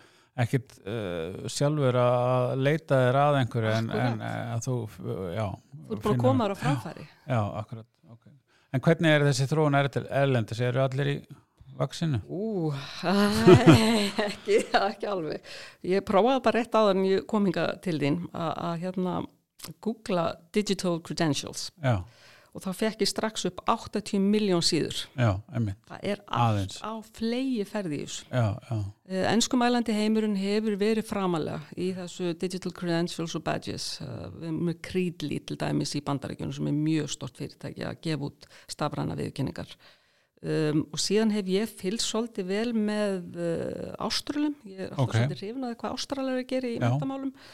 ekkit 0.43 0.77
uh, 0.85 1.47
sjálfur 1.51 1.99
að 1.99 2.53
leita 2.63 3.01
þér 3.03 3.19
að 3.23 3.39
einhverju 3.41 3.73
en, 3.75 3.91
en 3.95 4.23
uh, 4.23 4.53
að 4.55 4.65
þú, 4.67 4.77
já. 5.35 5.45
þú 5.73 5.97
er 5.97 6.01
bara 6.05 6.15
að 6.15 6.23
koma 6.23 6.47
þér 6.47 6.55
á 6.55 6.61
framfæri 6.63 7.05
Já, 7.09 7.41
akkurat. 7.61 7.87
Okay. 8.15 8.33
En 8.73 8.83
hvernig 8.85 9.15
er 9.15 9.27
þessi 9.29 9.49
þróun 9.51 9.79
er 9.79 9.91
erlendis? 10.21 10.63
Eru 10.65 10.83
allir 10.85 11.11
í 11.11 11.17
vaksinu? 11.79 12.21
Ú, 12.27 12.71
ekki, 14.29 14.61
ekki 14.67 15.09
alveg. 15.09 15.51
Ég 15.87 16.05
prófaði 16.07 16.45
bara 16.47 16.59
rétt 16.59 16.79
áður 16.79 16.97
en 16.97 17.05
ég 17.07 17.27
kom 17.29 17.47
hinga 17.47 17.69
til 17.83 17.99
þín 18.01 18.23
að 18.35 18.81
hérna 18.85 19.19
googla 19.83 20.33
digital 20.55 20.99
credentials 21.03 21.69
Já, 21.83 21.99
og 22.59 22.65
þá 22.65 22.73
fekk 22.75 23.03
ég 23.05 23.09
strax 23.09 23.45
upp 23.47 23.61
80 23.71 24.19
miljón 24.19 24.63
síður. 24.65 25.05
já. 25.15 25.31
Það 25.87 26.01
er 26.11 26.21
allt 26.27 26.75
á 26.83 26.93
flegi 27.15 27.63
ferði 27.69 27.99
Uh, 29.09 29.23
Enskumælandi 29.31 29.93
heimurinn 29.95 30.35
hefur 30.37 30.75
verið 30.77 31.07
framalega 31.07 31.61
í 31.79 31.87
þessu 31.97 32.33
digital 32.37 32.71
credentials 32.75 33.33
og 33.39 33.43
badges 33.47 33.85
erum 34.03 34.59
með 34.67 34.81
Creedly 34.85 35.39
til 35.49 35.57
dæmis 35.57 35.95
í 35.97 36.03
bandaríkjunum 36.05 36.53
sem 36.53 36.67
er 36.69 36.75
mjög 36.77 37.09
stort 37.15 37.39
fyrirtæki 37.39 37.87
að 37.87 38.01
gefa 38.05 38.27
út 38.29 38.45
stafræna 38.69 39.15
viðkynningar 39.17 39.71
um, 40.43 40.83
og 40.93 41.01
síðan 41.01 41.33
hef 41.33 41.49
ég 41.51 41.73
fylgst 41.81 42.11
svolítið 42.11 42.49
vel 42.51 42.73
með 42.77 43.39
uh, 43.39 43.93
ástralum, 44.05 44.55
ég 44.67 44.85
er 44.85 44.91
alltaf 44.93 45.07
Ok. 45.07 45.15
svolítið 45.17 45.43
hrifnaði 45.45 45.79
hvað 45.81 45.95
ástralar 45.97 46.35
er 46.37 46.43
að 46.43 46.49
gera 46.53 46.69
í 46.69 46.75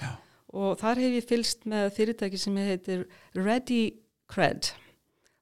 Já. 0.02 0.12
og 0.56 0.80
þar 0.82 1.04
hef 1.06 1.16
ég 1.22 1.30
fylgst 1.32 1.66
með 1.72 1.88
fyrirtæki 1.98 2.42
sem 2.42 2.60
heitir 2.60 3.06
Ready 3.38 3.84
Cred 4.32 4.74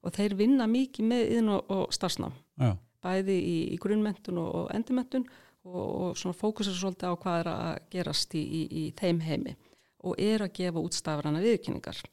og 0.03 0.15
þeir 0.15 0.35
vinna 0.39 0.67
mikið 0.67 1.09
með 1.09 1.23
yðin 1.29 1.53
og, 1.55 1.71
og 1.71 1.95
starfsnám. 1.95 2.35
Já, 2.59 2.73
bæði 3.03 3.37
í, 3.39 3.57
í 3.73 3.79
grunnmentun 3.81 4.39
og, 4.41 4.49
og 4.61 4.71
endurmentun 4.75 5.25
og, 5.63 5.83
og 5.83 6.19
svona 6.19 6.37
fókusar 6.37 6.75
svolítið 6.77 7.15
á 7.15 7.21
hvað 7.23 7.39
er 7.41 7.51
að 7.53 7.79
gerast 7.93 8.35
í, 8.37 8.43
í, 8.43 8.63
í 8.83 8.83
þeim 8.99 9.21
heimi 9.23 9.55
og 10.03 10.19
er 10.19 10.43
að 10.43 10.55
gefa 10.59 10.83
út 10.83 10.97
stafrana 10.97 11.41
viðkynningar 11.43 12.03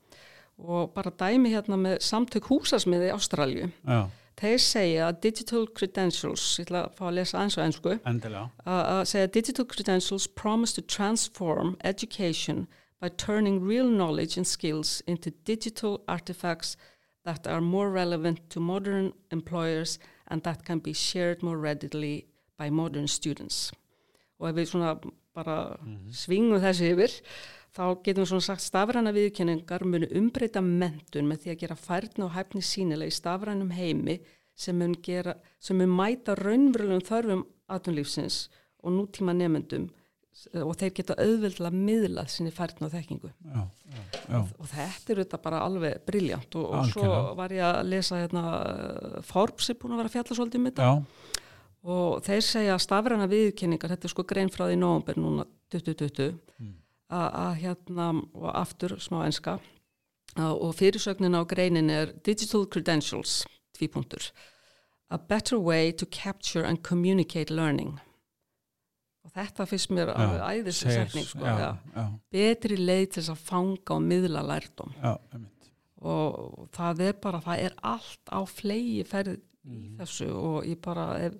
og 0.61 0.90
bara 0.94 1.12
dæmi 1.23 1.52
hérna 1.54 1.78
með 1.80 2.00
samtök 2.04 2.50
húsasmiði 2.50 3.09
í 3.09 3.14
Ástralju 3.14 3.70
já, 3.70 4.00
þeir 4.40 4.61
segja 4.62 5.09
að 5.09 5.23
digital 5.26 5.64
credentials 5.78 6.44
ég 6.61 6.68
ætla 6.68 6.85
að 6.85 6.99
fá 6.99 7.06
að 7.09 7.16
lesa 7.18 7.42
ennsku 7.42 7.97
endilega. 7.97 8.44
að 8.66 8.82
að 8.92 9.02
segja 9.14 9.32
digital 9.38 9.66
credentials 9.73 10.28
promise 10.42 10.76
to 10.76 10.85
transform 10.87 11.76
education 11.82 12.66
by 13.00 13.09
turning 13.16 13.62
real 13.64 13.88
knowledge 13.88 14.37
and 14.37 14.47
skills 14.47 15.00
into 15.06 15.32
digital 15.49 16.02
artifacts 16.06 16.76
that 17.24 17.46
are 17.46 17.60
more 17.60 17.90
relevant 17.90 18.48
to 18.50 18.60
modern 18.60 19.12
employers 19.30 19.98
and 20.28 20.42
that 20.42 20.64
can 20.64 20.78
be 20.78 20.92
shared 20.92 21.42
more 21.42 21.58
readily 21.58 22.26
by 22.58 22.70
modern 22.70 23.08
students. 23.08 23.72
Og 24.40 24.50
ef 24.50 24.56
við 24.56 24.70
svona 24.70 24.94
bara 25.36 25.56
svingum 26.16 26.62
þessi 26.62 26.92
yfir, 26.94 27.14
þá 27.76 27.84
getum 28.04 28.24
við 28.24 28.30
svona 28.32 28.46
sagt 28.46 28.64
stafræna 28.64 29.12
viðkenningar 29.14 29.84
munu 29.86 30.08
umbreyta 30.16 30.62
mentun 30.64 31.28
með 31.28 31.44
því 31.44 31.52
að 31.52 31.60
gera 31.62 31.78
færni 31.78 32.26
og 32.26 32.34
hæfni 32.34 32.62
sínilega 32.64 33.12
í 33.12 33.18
stafrænum 33.18 33.72
heimi 33.76 34.18
sem 34.56 34.76
mun, 34.76 34.96
gera, 35.04 35.36
sem 35.60 35.78
mun 35.78 35.92
mæta 35.92 36.34
raunverulegum 36.38 37.06
þörfum 37.06 37.46
atvinnlífsins 37.70 38.48
og 38.82 38.96
nútíma 38.96 39.36
nefendum 39.36 39.88
og 40.62 40.72
þeir 40.80 40.92
geta 40.96 41.16
auðveldlega 41.20 41.76
miðlað 41.76 42.30
sinni 42.32 42.52
færni 42.54 42.87
og 42.87 42.92
þekkingu. 42.94 43.30
Já, 43.44 43.60
já, 43.90 44.02
já, 44.28 44.38
Og 44.58 44.68
þetta 44.70 45.12
er 45.12 45.22
þetta 45.25 45.40
bara 45.42 45.62
alveg 45.66 46.04
briljant 46.06 46.56
og, 46.60 46.68
og 46.78 46.92
svo 46.92 47.10
var 47.38 47.54
ég 47.54 47.64
að 47.66 47.90
lesa 47.90 48.20
hérna, 48.22 48.44
Forbes 49.26 49.70
er 49.70 49.78
búin 49.80 49.96
að 49.96 50.02
vera 50.04 50.14
fjalla 50.14 50.38
svolítið 50.38 50.60
um 50.62 50.68
þetta. 50.70 50.88
Já, 50.90 51.37
og 51.90 52.22
þeir 52.26 52.44
segja 52.44 52.76
að 52.76 52.84
stafræna 52.84 53.26
viðkynningar, 53.30 53.94
þetta 53.94 54.08
er 54.08 54.12
sko 54.12 54.25
grein 54.28 54.50
frá 54.52 54.66
því 54.66 54.76
í 54.76 54.80
nóvumber 54.80 55.20
núna 55.20 55.46
2020 55.72 56.34
Mm. 56.60 56.75
að, 57.10 57.54
hérna 57.62 58.08
og 58.34 58.50
aftur 58.54 58.92
smá 59.00 59.25
enska 59.26 59.58
og 60.37 60.75
fyrirsögnin 60.78 61.34
á 61.34 61.42
greinin 61.49 61.90
er 61.90 62.12
Digital 62.22 62.66
Credentials, 62.70 63.44
tvípunktur 63.75 64.30
A 65.10 65.18
better 65.18 65.58
way 65.58 65.90
to 65.90 66.06
capture 66.06 66.62
and 66.62 66.82
communicate 66.84 67.50
learning 67.50 67.99
og 69.24 69.32
þetta 69.36 69.66
finnst 69.68 69.90
mér 69.94 70.12
alveg 70.14 70.42
æðis 70.64 70.80
segir- 70.84 71.06
setning 71.10 71.26
sko, 71.28 71.44
betri 72.32 72.76
leið 72.80 73.06
til 73.12 73.22
þess 73.22 73.32
að 73.34 73.44
fanga 73.50 73.96
og 73.98 74.02
miðla 74.08 74.42
lærdom 74.48 74.94
og 76.00 76.68
það 76.72 77.00
er 77.10 77.16
bara, 77.20 77.40
það 77.44 77.64
er 77.66 77.74
allt 77.84 78.32
á 78.32 78.40
flegi 78.48 79.02
ferð 79.04 79.34
í 79.68 79.80
þessu 79.98 80.30
og 80.32 80.64
ég 80.64 80.78
bara, 80.80 81.08
ef 81.28 81.34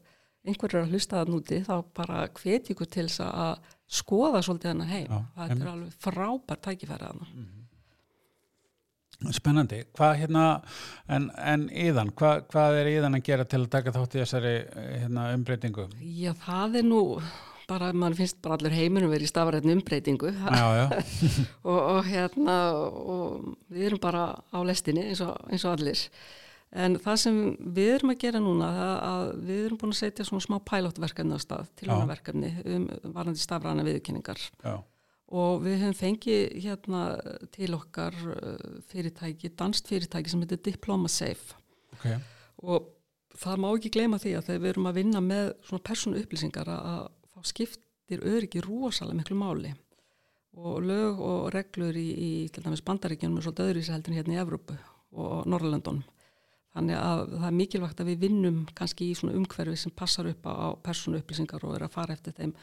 einhver 0.45 0.75
er 0.75 0.83
að 0.85 0.93
hlusta 0.93 1.23
það 1.23 1.31
núti, 1.33 1.61
þá 1.65 1.75
bara 1.97 2.19
hvet 2.37 2.69
ykkur 2.75 2.89
til 2.93 3.07
þess 3.09 3.21
að 3.25 3.73
skoða 3.91 4.43
svolítið 4.45 4.71
hennar 4.71 4.89
heim. 4.93 5.09
Já, 5.09 5.19
það 5.37 5.51
er 5.57 5.71
alveg 5.73 5.97
frábært 6.05 6.63
tækifæri 6.69 7.09
hana. 7.09 7.27
Spennandi, 9.37 9.83
hvað 9.99 10.15
hérna, 10.23 10.45
en, 11.13 11.27
en 11.37 11.67
íðan, 11.77 12.09
hvað, 12.17 12.39
hvað 12.53 12.77
er 12.81 12.89
íðan 12.95 13.19
að 13.19 13.25
gera 13.27 13.45
til 13.45 13.59
að 13.67 13.71
taka 13.75 13.93
þátt 13.93 14.15
í 14.17 14.21
þessari 14.23 14.53
eh, 14.65 14.87
hérna, 15.03 15.27
umbreytingu? 15.37 15.85
Já, 16.01 16.31
það 16.47 16.79
er 16.81 16.87
nú 16.89 17.01
bara, 17.71 17.93
mann 17.97 18.19
finnst 18.19 18.41
bara 18.43 18.59
allir 18.59 18.75
heiminum 18.75 19.13
verið 19.13 19.29
í 19.29 19.31
stafræðin 19.31 19.77
umbreytingu. 19.79 20.35
Og, 21.71 21.79
og 21.79 22.05
hérna 22.09 22.57
og 22.75 23.51
við 23.71 23.91
erum 23.91 24.03
bara 24.03 24.29
á 24.51 24.59
lestinni 24.67 25.07
eins 25.11 25.23
og, 25.25 25.37
eins 25.51 25.65
og 25.65 25.77
allir. 25.77 26.05
En 26.71 26.95
það 27.03 27.17
sem 27.25 27.39
við 27.75 27.97
erum 27.97 28.13
að 28.13 28.21
gera 28.23 28.41
núna 28.43 28.69
að 29.03 29.25
við 29.49 29.65
erum 29.65 29.81
búin 29.81 29.95
að 29.95 30.01
setja 30.05 30.27
svona 30.27 30.45
smá 30.45 30.57
pilotverkefni 30.71 31.35
á 31.35 31.41
stað, 31.43 31.73
tilhjónaverkefni 31.81 32.51
um 32.77 32.87
varandi 33.17 33.43
stafræna 33.43 33.87
viðkynningar 33.87 34.39
já, 34.39 34.77
og 35.31 35.65
við 35.65 35.81
höfum 35.83 35.99
fengið 35.99 36.55
hérna 36.63 37.03
til 37.55 37.75
okkar 37.75 38.17
uh, 38.35 38.79
fyrirtæki, 38.91 39.51
danst 39.59 39.91
fyrirtæki 39.91 40.31
sem 40.31 40.43
heitir 40.45 40.63
Diploma 40.71 41.11
Safe. 41.11 41.59
Ok, 41.97 42.07
og 42.67 42.91
það 43.41 43.63
má 43.63 43.69
ekki 43.73 43.93
gleyma 43.95 44.19
því 44.23 44.37
að 44.39 44.47
þegar 44.49 44.63
við 44.63 44.73
erum 44.73 44.91
að 44.91 45.01
vinna 45.01 45.25
með 45.25 45.53
svona 45.67 45.87
persónu 45.91 46.23
upplýsingar 46.23 46.71
að 46.75 47.09
þá 47.41 47.49
skiptir 47.49 48.25
öryggi 48.29 48.63
rosalega 48.65 49.23
miklu 49.23 49.39
máli. 49.41 49.75
Og 50.61 50.81
lög 50.83 51.21
og 51.23 51.51
reglur 51.55 51.97
í, 51.97 52.09
í 52.11 52.31
til 52.53 52.65
dæmis 52.65 52.83
bandaríkjunum 52.85 53.39
er 53.39 53.47
svolítið 53.47 53.69
öðru 53.71 53.85
í 53.85 53.93
en 53.97 54.17
hérna 54.19 54.35
í 54.35 54.41
Evrópu 54.43 54.79
og 55.11 55.47
Norrlöndunum 55.49 56.03
þannig 56.75 56.99
að 56.99 57.23
það 57.33 57.47
er 57.49 57.57
mikilvægt 57.59 58.03
að 58.03 58.11
við 58.13 58.21
vinnum 58.27 58.61
kannski 58.79 59.09
í 59.11 59.17
svona 59.19 59.39
umhverfi 59.39 59.79
sem 59.81 59.95
passar 59.97 60.29
upp 60.31 60.47
á, 60.47 60.79
persónu 60.85 61.19
upplýsingar 61.19 61.65
og 61.67 61.75
er 61.77 61.87
að 61.87 61.97
fara 61.97 62.15
eftir 62.15 62.37
þeim 62.37 62.55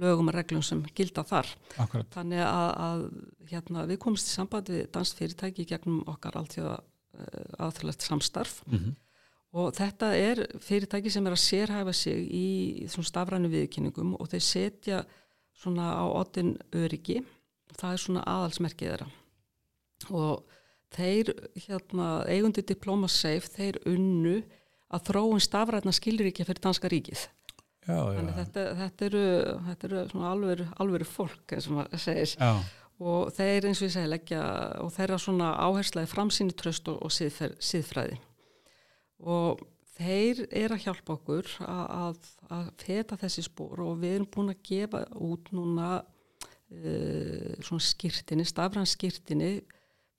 lögum 0.00 0.30
og 0.32 0.34
reglum 0.34 0.64
sem 0.64 0.80
gilda 0.96 1.22
þar. 1.28 1.50
Akkurat, 1.84 2.08
Þannig 2.14 2.42
að, 2.42 2.68
að 2.86 3.04
hérna, 3.52 3.86
við 3.90 4.00
komumst 4.02 4.30
í 4.30 4.34
samband 4.34 4.72
við 4.72 4.86
danst 4.94 5.18
fyrirtæki 5.20 5.66
gegnum 5.68 6.00
okkar 6.10 6.38
alltjóða 6.40 6.78
uh, 6.80 7.66
aðþjóðlegt 7.66 8.08
samstarf. 8.08 8.62
Mm 8.66 8.94
og 9.54 9.70
þetta 9.76 10.10
er 10.18 10.40
fyrirtæki 10.62 11.12
sem 11.14 11.26
er 11.28 11.36
að 11.36 11.44
sérhæfa 11.44 11.94
sig 11.94 12.24
í 12.26 12.46
svona 12.90 13.10
stafrænu 13.10 13.50
viðkynningum 13.52 14.16
og 14.18 14.32
þeir 14.32 14.42
setja 14.42 15.04
svona 15.54 15.92
á 15.94 16.04
oddin 16.10 16.56
öryggi. 16.74 17.20
Það 17.74 17.92
er 17.92 18.02
svona 18.02 18.24
aðalsmerkið 18.32 18.90
þeirra. 18.90 19.06
Og 20.10 20.58
þeir 20.94 21.30
hérna, 21.68 22.08
eigundi 22.30 22.66
Diploma 22.66 23.10
Safe 23.10 23.50
þeir 23.54 23.78
unnu 23.90 24.40
að 24.94 25.06
þróun 25.10 25.42
stafræna 25.42 25.94
skilríkja 25.94 26.46
fyrir 26.48 26.62
danska 26.66 26.90
ríkið. 26.90 27.28
Já, 27.84 27.94
já, 27.94 28.18
Þannig 28.18 28.36
þetta, 28.40 28.68
þetta 28.80 29.06
eru, 29.06 29.24
þetta 29.68 29.88
eru 29.90 30.04
svona 30.10 30.28
alveru, 30.34 30.68
alveru 30.80 31.06
fólk 31.06 31.54
eins 31.54 31.66
og 31.68 31.78
maður 31.78 32.06
segir. 32.08 32.36
Já, 32.40 32.52
og 33.04 33.34
þeir 33.36 33.66
eins 33.68 33.80
og 33.82 33.86
ég 33.86 33.96
segi 34.00 34.10
leggja 34.10 34.44
og 34.82 34.94
þeirra 34.94 35.18
svona 35.20 35.54
áherslaði 35.62 36.10
framsýni 36.10 36.54
tröst 36.58 36.88
og, 36.90 37.02
og 37.04 37.12
siðfer, 37.14 37.54
siðfræði 37.62 38.18
og 39.24 39.62
þeir 39.96 40.44
eru 40.50 40.74
að 40.76 40.84
hjálpa 40.84 41.14
okkur 41.16 41.48
að, 41.64 41.84
að, 41.96 42.30
að 42.56 42.70
feta 42.82 43.16
þessi 43.20 43.44
spór 43.46 43.80
og 43.86 44.00
við 44.02 44.16
erum 44.18 44.30
búin 44.34 44.52
að 44.52 44.62
gefa 44.68 45.04
út 45.22 45.50
núna 45.54 45.90
uh, 46.00 47.54
svona 47.64 47.84
skýrtinni, 47.84 48.46
stafran 48.48 48.88
skýrtinni 48.88 49.52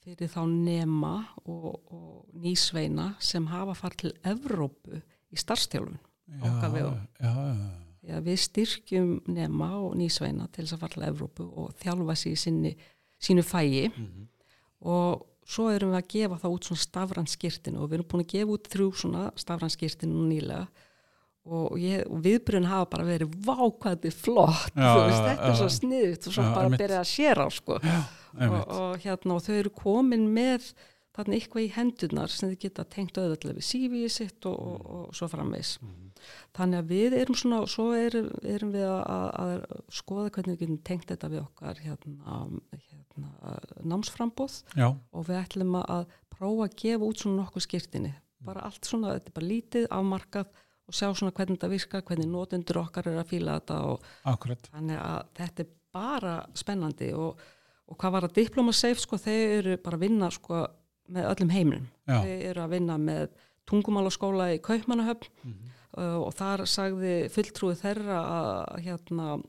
fyrir 0.05 0.29
þá 0.31 0.41
nema 0.51 1.15
og, 1.49 1.71
og 1.91 2.41
nýsveina 2.43 3.11
sem 3.23 3.47
hafa 3.49 3.73
farið 3.77 4.03
til 4.03 4.13
Evrópu 4.31 4.99
í 5.33 5.39
starfstjálfun 5.41 5.97
já, 5.97 6.43
Okkar 6.51 6.71
vegum. 6.75 7.01
já, 7.19 7.33
já, 7.33 7.81
Já, 8.05 8.19
við 8.21 8.35
styrkjum 8.37 9.07
nema 9.33 9.71
og 9.81 9.95
nýsveina 9.97 10.45
til 10.53 10.61
þess 10.67 10.75
að 10.75 10.81
fara 10.83 10.93
til 10.93 11.05
Evrópu 11.07 11.45
og 11.57 11.71
þjálfa 11.81 12.13
sér 12.21 12.35
í 12.35 12.37
sinni, 12.37 12.75
sínu 13.17 13.41
fægi 13.41 13.87
Mhm. 13.89 14.27
og 14.85 15.23
svo 15.45 15.67
erum 15.69 15.91
við 15.93 15.99
að 16.01 16.09
gefa 16.15 16.39
það 16.41 16.55
út 16.57 16.67
svona 16.69 16.83
stafranskirtinu 16.87 17.81
og 17.83 17.89
við 17.91 17.99
erum 17.99 18.09
búin 18.13 18.23
að 18.25 18.31
gefa 18.33 18.55
út 18.57 18.69
þrjú 18.73 18.87
svona 19.03 19.23
stafranskirtinu 19.37 20.23
nýlega 20.31 20.65
og, 21.45 21.75
ég- 21.77 22.07
og 22.09 22.23
viðbrun 22.25 22.65
hafa 22.71 22.87
bara 22.95 23.05
verið 23.05 23.35
vákvæði 23.45 24.11
flott, 24.17 24.71
Já, 24.73 24.89
þú 24.89 25.03
veist, 25.05 25.19
já, 25.21 25.27
þetta 25.29 25.45
er 25.45 25.53
já. 25.53 25.59
svo 25.61 25.69
sniðut 25.75 26.27
og 26.27 26.33
svo 26.39 26.43
bara 26.55 26.65
einmitt. 26.65 26.81
byrja 26.81 26.99
að 27.03 27.11
sér 27.11 27.41
á 27.45 27.47
sko 27.53 27.77
og, 27.77 28.55
og, 28.79 28.97
hérna, 29.05 29.35
og 29.37 29.43
þau 29.45 29.53
eru 29.59 29.69
komin 29.77 30.25
með 30.33 30.71
þarna 31.15 31.37
eitthvað 31.37 31.63
í 31.63 31.69
hendurnar 31.77 32.33
sem 32.33 32.49
þau 32.51 32.57
geta 32.65 32.83
tengt 32.91 33.15
auðvitað 33.21 33.53
við 33.59 33.67
CV 33.69 34.01
sitt 34.11 34.47
og, 34.49 34.57
og, 34.59 34.81
og 35.05 35.13
svo 35.15 35.29
framvegs. 35.31 35.75
Þannig 36.57 36.81
að 36.81 36.89
við 36.89 37.13
erum 37.21 37.37
svona, 37.37 37.61
svo 37.69 37.85
erum, 37.95 38.27
erum 38.43 38.73
við 38.73 38.83
að, 38.89 38.99
að, 39.13 39.29
að 39.45 39.85
skoða 40.01 40.33
hvernig 40.35 40.57
við 40.57 40.65
getum 40.65 40.81
tengt 40.89 41.07
þetta 41.13 41.29
við 41.31 41.43
okkar 41.45 41.79
hérna, 41.85 42.41
hérna, 43.15 43.55
námsframbóð 43.83 44.55
já, 44.75 44.87
og 45.13 45.25
við 45.27 45.39
ætlum 45.43 45.75
að- 45.81 46.05
prófa 46.35 46.67
að 46.67 46.75
gefa 46.75 47.05
út 47.07 47.17
svona 47.21 47.41
nokkuð 47.43 47.63
skýrtinni. 47.67 48.13
Bara 48.45 48.61
allt 48.67 48.83
svona, 48.85 49.13
þetta 49.15 49.27
er 49.31 49.35
bara 49.39 49.47
lítið 49.47 49.87
afmarkað 49.89 50.47
og 50.87 50.93
sjá 50.93 51.07
svona 51.15 51.31
hvernig 51.31 51.57
þetta 51.57 51.69
virkar, 51.71 52.01
hvernig 52.03 52.27
notendur 52.29 52.77
okkar 52.83 53.07
er 53.07 53.23
að 53.23 53.29
fíla 53.31 53.59
þetta 53.59 53.77
og 53.85 54.01
akkurat 54.25 54.67
þannig 54.73 54.99
að 54.99 55.23
þetta 55.39 55.59
er 55.63 55.69
bara 55.93 56.45
spennandi 56.53 57.13
og, 57.15 57.39
og 57.87 57.97
hvað 57.97 58.11
var 58.11 58.21
að 58.27 58.33
Diploma 58.33 58.73
Safe 58.73 58.99
sko, 58.99 59.15
þeir 59.17 59.57
eru 59.63 59.77
bara 59.77 59.97
að 59.97 59.99
vinna 60.05 60.29
sko 60.31 60.67
með 61.09 61.29
öllum 61.31 61.49
heiminum. 61.55 61.87
Já. 62.07 62.21
Þeir 62.21 62.43
eru 62.51 62.61
að 62.61 62.69
vinna 62.75 62.97
með 62.97 63.29
tungumálaskóla 63.65 64.51
í 64.55 64.59
Kaupmannahöfn 64.61 65.29
Mhm. 65.43 65.71
uh, 65.97 66.19
og 66.27 66.33
þar 66.35 66.65
sagði 66.67 67.29
fulltrúi 67.31 67.75
þeirra 67.79 68.19
að, 68.27 68.83
hérna, 68.83 69.41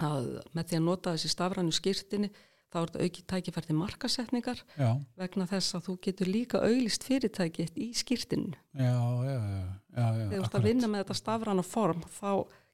að 0.00 0.42
með 0.54 0.64
því 0.70 0.76
að 0.78 0.82
nota 0.86 1.12
þessi 1.14 1.30
stafrænu 1.34 1.72
skýrtinni 1.72 2.30
þá 2.72 2.78
er 2.80 2.86
þetta 2.90 3.06
aukið 3.06 3.26
tækifært 3.32 3.68
til 3.70 3.76
markasetningar 3.78 4.62
já, 4.76 4.88
vegna 5.20 5.46
þess 5.50 5.76
að 5.78 5.84
þú 5.88 5.96
getur 6.06 6.30
líka 6.30 6.62
auglist 6.66 7.06
fyrirtækitt 7.06 7.76
í 7.78 7.90
skýrtinu. 7.96 8.54
já, 8.74 8.94
já, 9.26 9.36
já, 9.36 9.66
Þegar 9.96 10.32
þú 10.32 10.40
ert 10.42 10.58
að 10.58 10.66
vinna 10.70 10.90
með 10.92 11.04
þetta 11.04 11.18
stafræna 11.20 11.66
form 11.66 12.02
þá 12.18 12.30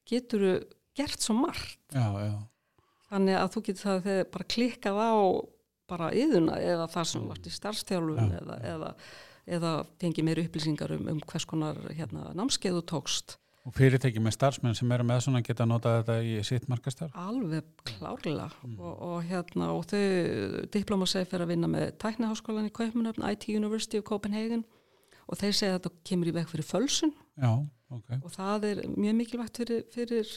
getur 0.09 0.47
þú 0.47 0.55
gert 0.99 1.25
svo 1.25 1.37
margt. 1.39 1.79
Þannig 3.13 3.37
að 3.39 3.51
þú 3.55 3.65
getur 3.69 3.83
það 3.87 4.01
þegar 4.07 4.31
bara 4.33 4.49
klikkað 4.57 5.03
á 5.03 5.13
bara 5.93 6.09
yðuna 6.17 6.57
eða 6.63 6.89
það 6.89 7.09
sem 7.11 7.29
vart 7.29 7.47
í 7.47 7.53
starfstjálfun 7.53 8.33
Já, 8.33 8.39
eða, 8.41 8.57
eða, 8.73 8.91
eða 9.59 9.73
fengið 10.01 10.27
meiri 10.29 10.45
upplýsingar 10.49 10.95
um, 10.97 11.09
um 11.13 11.21
hvers 11.29 11.47
konar 11.49 11.81
hérna, 11.93 12.31
námskeið 12.39 12.79
þú 12.79 12.85
tókst. 12.95 13.37
Og 13.65 13.75
fyrirtæki 13.77 14.19
með 14.23 14.35
starfsmenn 14.35 14.75
sem 14.75 14.91
eru 14.93 15.05
með 15.07 15.21
svona 15.27 15.43
geta 15.47 15.65
notað 15.69 16.01
þetta 16.01 16.17
í 16.27 16.33
sitt 16.45 16.65
markastar 16.69 17.13
Alveg 17.15 17.63
klárlega. 17.87 18.49
Og, 18.79 18.95
og, 19.09 19.19
hérna, 19.29 19.69
og 19.77 19.85
þau 19.87 20.67
Diploma 20.75 21.07
Safe 21.07 21.37
er 21.37 21.45
að 21.45 21.53
vinna 21.55 21.69
með 21.71 21.93
Tækniháskólan 22.03 22.67
í 22.71 22.73
Kaupmannöfn, 22.75 23.23
IT 23.31 23.47
University 23.55 23.99
of 24.03 24.05
Copenhagen. 24.09 24.65
Og 25.31 25.39
þeir 25.39 25.55
segja 25.55 25.77
að 25.77 25.79
þetta 25.85 25.93
kemur 26.11 26.29
í 26.33 26.35
veg 26.35 26.49
fyrir 26.51 26.67
fölsun. 26.67 27.13
Já, 27.39 27.53
ok. 27.95 28.11
Og 28.25 28.33
það 28.35 28.67
er 28.73 28.83
mjög 28.97 29.15
mikilvægt 29.21 29.63
fyrir, 29.63 29.85
fyrir 29.95 30.33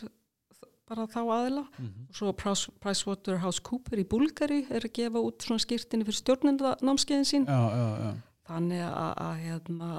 bara 0.86 1.08
þá 1.10 1.18
aðila. 1.24 1.64
Mhm. 1.82 2.06
og 2.10 2.16
svo 2.20 2.32
Price- 2.38 2.70
PricewaterhouseCooper 2.80 3.98
í 4.04 4.06
Búlgari 4.06 4.62
er 4.70 4.86
að 4.86 4.94
gefa 4.94 5.18
út 5.26 5.42
svona 5.42 5.64
skýrtinni 5.66 6.06
fyrir 6.06 6.22
stjórnenda 6.22 6.76
námskeiðin 6.86 7.26
sín. 7.26 7.48
Já, 7.50 7.62
já, 7.74 7.88
já, 8.06 8.14
þannig 8.48 8.86
að, 8.86 9.12
að 9.26 9.36
hérna, 9.48 9.90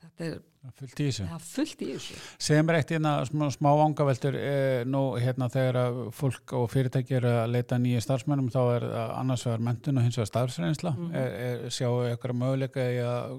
þetta 0.00 0.24
er 0.30 0.42
fullt 0.72 1.00
í 1.00 1.06
þessu. 1.08 1.26
Ja, 1.28 1.38
fullt 1.42 1.82
í 1.84 1.88
þessu. 1.90 2.18
Segðu 2.46 2.66
mér 2.66 2.78
eitt 2.78 2.92
hérna 2.94 3.14
smá, 3.28 3.44
smá 3.52 3.68
vangaveltur 3.78 4.38
eh, 4.38 4.82
nú 4.88 5.02
hérna 5.20 5.48
þegar 5.52 5.98
fólk 6.16 6.54
og 6.56 6.68
fyrirtæki 6.72 7.18
eru 7.18 7.32
að 7.42 7.56
leita 7.56 7.78
nýja 7.80 8.04
starfsmennum 8.04 8.52
þá 8.54 8.60
er 8.62 8.86
það 8.88 9.14
annars 9.18 9.46
vegar 9.48 9.66
mentun 9.68 10.00
og 10.00 10.06
hins 10.06 10.20
vegar 10.20 10.30
starfsreynsla. 10.30 10.94
Er, 11.12 11.34
er, 11.48 11.66
sjáu 11.74 12.04
eitthvað 12.08 12.40
möguleika 12.40 12.86
í 12.94 13.02
að 13.04 13.36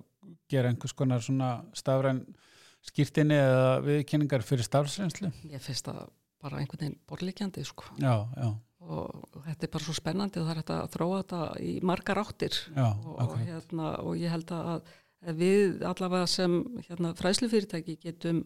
gera 0.52 0.70
einhvers 0.70 0.94
konar 0.98 1.26
svona 1.26 1.56
stafræn 1.78 2.22
skýrtinni 2.86 3.38
eða 3.42 3.74
viðkynningar 3.86 4.46
fyrir 4.46 4.68
starfsreynslu? 4.68 5.34
Ég 5.50 5.64
finnst 5.64 5.90
það 5.90 6.06
bara 6.46 6.62
einhvern 6.62 6.84
veginn 6.84 7.02
borlíkjandi 7.10 7.66
sko. 7.66 7.90
Já, 7.98 8.28
já, 8.38 8.52
og 8.86 9.40
þetta 9.48 9.66
er 9.66 9.72
bara 9.74 9.86
svo 9.88 9.96
spennandi 9.98 10.42
og 10.42 10.46
það 10.46 10.54
er 10.54 10.60
hægt 10.62 10.76
að 10.76 10.92
þróa 10.94 11.22
þetta 11.24 11.42
í 11.66 11.72
margar 11.90 12.22
áttir. 12.22 12.60
Já, 12.76 12.86
og, 12.92 13.08
og, 13.16 13.18
akkurat. 13.24 13.48
hérna, 13.50 13.90
og 14.04 14.22
ég 14.22 14.34
held 14.36 14.54
að 14.54 14.94
við 15.34 15.84
allavega 15.88 16.28
sem 16.30 16.60
hérna, 16.88 17.14
fræslufyrirtæki 17.18 17.98
getum 18.04 18.44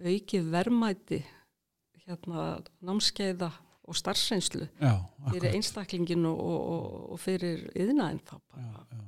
aukið 0.00 0.50
verðmæti 0.52 1.20
hérna, 2.04 2.62
námskeiða 2.84 3.50
og 3.84 3.98
starfsreynslu 3.98 4.64
Já, 4.80 4.94
fyrir 5.28 5.28
akkurat. 5.28 5.50
einstaklingin 5.58 6.24
og, 6.28 6.40
og, 6.40 6.86
og, 7.12 7.18
fyrir 7.20 7.66
yðnaðin 7.76 8.22
þá 8.24 8.38
Já, 8.38 8.40
bara, 8.54 8.86
já, 8.88 9.04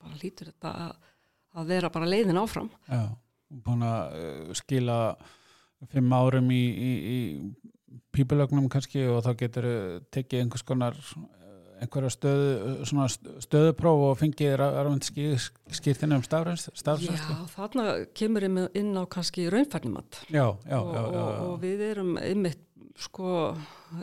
bara 0.00 0.22
lítur 0.22 0.50
þetta 0.52 0.72
að, 0.86 1.12
að 1.54 1.68
vera 1.74 1.92
bara 1.92 2.08
leiðin 2.08 2.40
áfram. 2.40 2.72
Já 2.88 3.04
búin 3.62 3.84
að 3.86 4.18
uh, 4.18 4.52
skila 4.56 4.98
fimm 5.92 6.12
árum 6.16 6.48
í, 6.54 6.62
í, 6.72 6.90
í 7.14 7.18
pípulögnum 8.14 8.70
kannski 8.72 9.04
og 9.10 9.22
þá 9.26 9.32
getur 9.42 9.66
tekið 10.14 10.44
einhvers 10.44 10.64
konar 10.66 10.96
eh, 10.96 11.43
einhverja 11.84 12.12
stöðu, 12.12 13.14
stöðupróf 13.44 14.04
og 14.08 14.18
fengið 14.20 14.56
rafnd 14.60 15.06
skýrtinu 15.06 16.18
um 16.18 16.26
stafrænslu 16.26 16.74
Já, 17.14 17.46
þarna 17.54 17.86
kemur 18.16 18.48
með 18.58 18.78
inn 18.80 18.92
á 18.96 19.04
kannski 19.10 19.48
já, 20.64 20.78
og, 20.80 20.94
og, 20.98 21.32
og 21.48 21.58
við 21.62 21.84
erum 21.92 22.14
einmitt 22.20 22.62
sko 22.98 23.30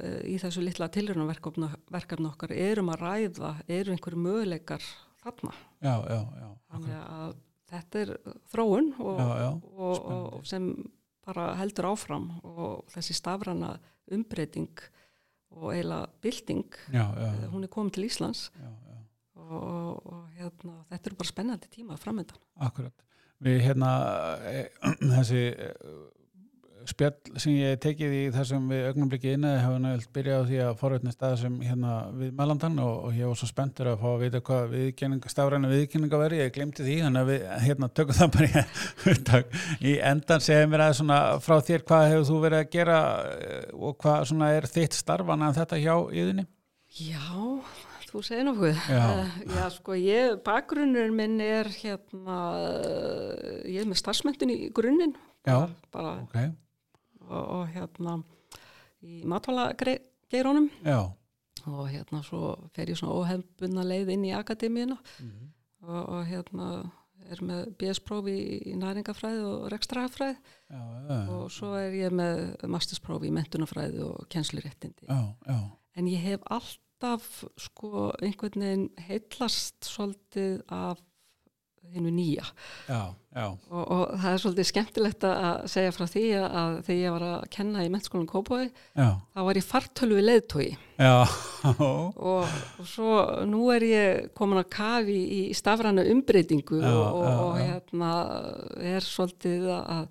eh, 0.01 0.19
í 0.33 0.37
þessu 0.41 0.63
litla 0.63 0.89
tilrunarverkefni 0.91 2.27
okkar 2.31 2.53
erum 2.55 2.91
að 2.93 3.05
ræða, 3.05 3.53
eru 3.71 3.95
einhverju 3.95 4.23
möguleikar 4.25 4.83
þarna. 5.23 5.53
já, 5.79 5.95
já, 6.09 6.19
já, 6.41 6.49
Þannig 6.71 6.97
að 7.01 7.37
þetta 7.71 8.01
er 8.01 8.13
þróun 8.51 8.89
og, 8.99 9.21
og, 9.77 10.41
sem 10.47 10.73
bara 11.25 11.51
heldur 11.59 11.91
áfram 11.91 12.27
og 12.41 12.89
þessi 12.91 13.15
stafrana 13.15 13.75
umbreyting 14.11 14.81
og 15.51 15.73
já, 16.93 17.05
já, 17.15 17.27
eh, 17.43 17.47
hún 17.51 17.63
er 17.63 17.67
komin 17.67 17.91
til 17.91 18.05
Íslands. 18.05 18.51
Já, 18.55 18.69
já, 18.69 18.97
og, 19.35 19.63
og, 19.63 20.05
og 20.05 20.29
hérna, 20.37 20.85
þetta 20.89 21.09
eru 21.09 21.15
bara 21.19 21.27
spennandi 21.27 21.67
tíma 21.71 21.97
framöndan. 21.97 22.39
akkurat. 22.55 22.93
Við 23.41 23.61
hérna 23.65 23.91
e, 24.45 24.69
þessi 25.15 25.41
spjall 26.89 27.39
sem 27.41 27.55
ég 27.57 27.79
tekið 27.83 28.13
í 28.15 28.21
þessum 28.35 28.69
við 28.71 28.87
augnumbliki 28.89 29.33
innaði 29.35 29.59
hafa 29.65 29.81
nægilt 29.83 30.11
byrjað 30.15 30.41
á 30.41 30.47
því 30.49 30.59
að 30.65 30.79
forveitni 30.81 31.13
stað 31.15 31.35
sem 31.41 31.57
hérna 31.65 31.95
við 32.17 32.31
Melandan 32.39 32.79
og, 32.83 32.93
og 33.07 33.17
ég 33.17 33.29
var 33.31 33.39
svo 33.41 33.49
spenntur 33.49 33.91
að 33.91 33.99
fá 34.01 34.07
að 34.11 34.23
vita 34.25 34.41
hvað 34.47 34.73
viðkynning, 34.75 35.27
stafræna 35.33 35.71
viðkynninga 35.71 36.21
veri, 36.23 36.41
ég 36.41 36.55
glemti 36.55 36.87
því 36.87 36.97
þannig 37.05 37.21
að 37.21 37.31
við 37.33 37.45
hérna 37.67 37.91
tökum 37.99 38.19
það 38.21 38.33
bara 38.37 39.43
í, 39.43 39.91
í 39.91 39.95
endan 40.13 40.47
segja 40.47 40.71
mér 40.71 40.85
að 40.87 40.97
svona 41.01 41.19
frá 41.43 41.57
þér 41.69 41.85
hvað 41.91 42.07
hefur 42.13 42.27
þú 42.31 42.41
verið 42.47 42.63
að 42.63 42.73
gera 42.77 42.97
eh, 43.35 43.69
og 43.77 43.95
hvað 44.01 44.27
svona 44.31 44.51
er 44.57 44.69
þitt 44.71 44.97
starfan 44.97 45.47
að 45.47 45.61
þetta 45.61 45.81
hjá 45.85 45.95
yðinni? 46.09 46.47
Já, 46.91 47.23
þú 48.11 48.21
segir 48.27 48.43
nokkuð. 48.43 48.79
Já. 48.91 49.03
Eh, 49.15 49.35
já, 49.55 49.65
sko, 49.71 49.95
ég, 49.95 50.33
bakgrunnur 50.43 51.13
minn 51.15 51.37
er 51.43 51.69
hérna, 51.71 52.39
ég 53.63 53.83
er 53.83 53.87
með 53.87 54.01
starfsmentun 54.01 54.51
í 54.51 54.57
grunninn. 54.75 55.15
Já. 55.47 55.69
Bara, 55.93 56.17
Ok, 56.25 56.35
og, 57.31 57.47
og 57.57 57.73
hérna, 57.73 58.19
í 59.01 59.23
matvala 59.27 59.71
geirunum 59.79 60.69
já, 60.85 60.99
og 61.65 61.83
hérna 61.89 62.21
svo 62.25 62.55
fer 62.75 62.91
ég 62.91 62.99
svona 62.99 63.17
óhefbunna 63.17 63.85
leið 63.87 64.13
inn 64.15 64.27
í 64.29 64.35
akademíuna. 64.37 64.97
Mhm. 65.19 65.51
og, 65.87 66.01
og 66.01 66.25
hérna 66.29 66.71
er 67.31 67.41
með 67.45 67.73
BS-prófi 67.79 68.35
í 68.71 68.75
næringafræði 68.79 69.43
og 69.47 69.67
rekstrafræði 69.71 70.37
og 71.31 71.51
svo 71.53 71.73
er 71.79 71.93
ég 71.95 72.15
með 72.15 72.41
mastersprófi 72.71 73.29
í 73.29 73.35
mentunafræði 73.35 74.01
og 74.05 74.25
kennsluréttindi. 74.33 75.07
En 75.95 76.09
ég 76.09 76.23
hef 76.23 76.43
alltaf 76.51 77.43
sko 77.59 78.09
einhvern 78.21 78.65
veginn 78.65 78.89
heitlast 79.07 79.85
svolítið 79.87 80.61
af 80.71 81.01
hennu 81.95 82.11
nýja. 82.13 82.45
Já, 82.87 83.01
já, 83.35 83.45
og, 83.47 83.81
og 83.81 84.01
það 84.21 84.31
er 84.31 84.41
svolítið 84.43 84.67
skemmtilegt 84.69 85.25
að 85.27 85.59
segja 85.71 85.93
frá 85.95 86.05
því 86.09 86.23
að, 86.39 86.77
þegar 86.87 87.01
ég 87.01 87.15
var 87.15 87.25
að 87.27 87.45
kenna 87.55 87.85
í 87.85 87.91
mennskólan 87.93 88.29
Kópói 88.29 88.65
þá 88.95 89.39
var 89.47 89.59
ég 89.59 89.67
fartölvi 89.67 90.23
leiðtói 90.25 90.65
já, 90.71 91.13
og, 91.71 92.17
og 92.81 92.89
svo 92.89 93.21
nú 93.49 93.69
er 93.75 93.87
ég 93.87 94.33
komin 94.37 94.61
að 94.61 94.71
kafi 94.75 95.15
í, 95.21 95.39
í 95.51 95.55
stafræna 95.57 96.05
umbreytingu 96.11 96.81
Já, 96.81 96.91
og, 96.91 97.23
og, 97.29 97.55
hérna 97.61 98.11
er 98.91 99.05
svolítið 99.05 99.67
að, 99.79 100.05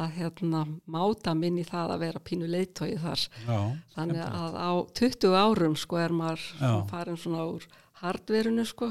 að 0.00 0.16
hérna 0.20 0.64
máta 0.90 1.34
minn 1.36 1.60
í 1.60 1.66
það 1.68 1.96
að 1.96 2.04
vera 2.04 2.24
pínu 2.24 2.48
leiðtói 2.50 2.94
þar. 3.02 3.26
Já, 3.46 3.60
þannig 3.96 4.24
að 4.28 4.58
á 4.60 4.70
20 5.00 5.38
árum 5.40 5.76
sko 5.80 6.00
er 6.00 6.14
maður 6.14 6.44
farin 6.92 7.20
svona 7.20 7.48
úr 7.50 7.66
hardverinu 8.00 8.64
sko, 8.68 8.90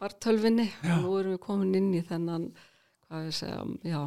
fartölvinni 0.00 0.68
og 0.84 1.02
nú 1.04 1.16
erum 1.20 1.36
við 1.36 1.42
komin 1.46 1.74
inn 1.78 1.92
í 1.96 2.02
þennan 2.06 2.50
hvað 3.06 3.28
við 3.28 3.36
segja, 3.40 3.62
já 3.86 4.00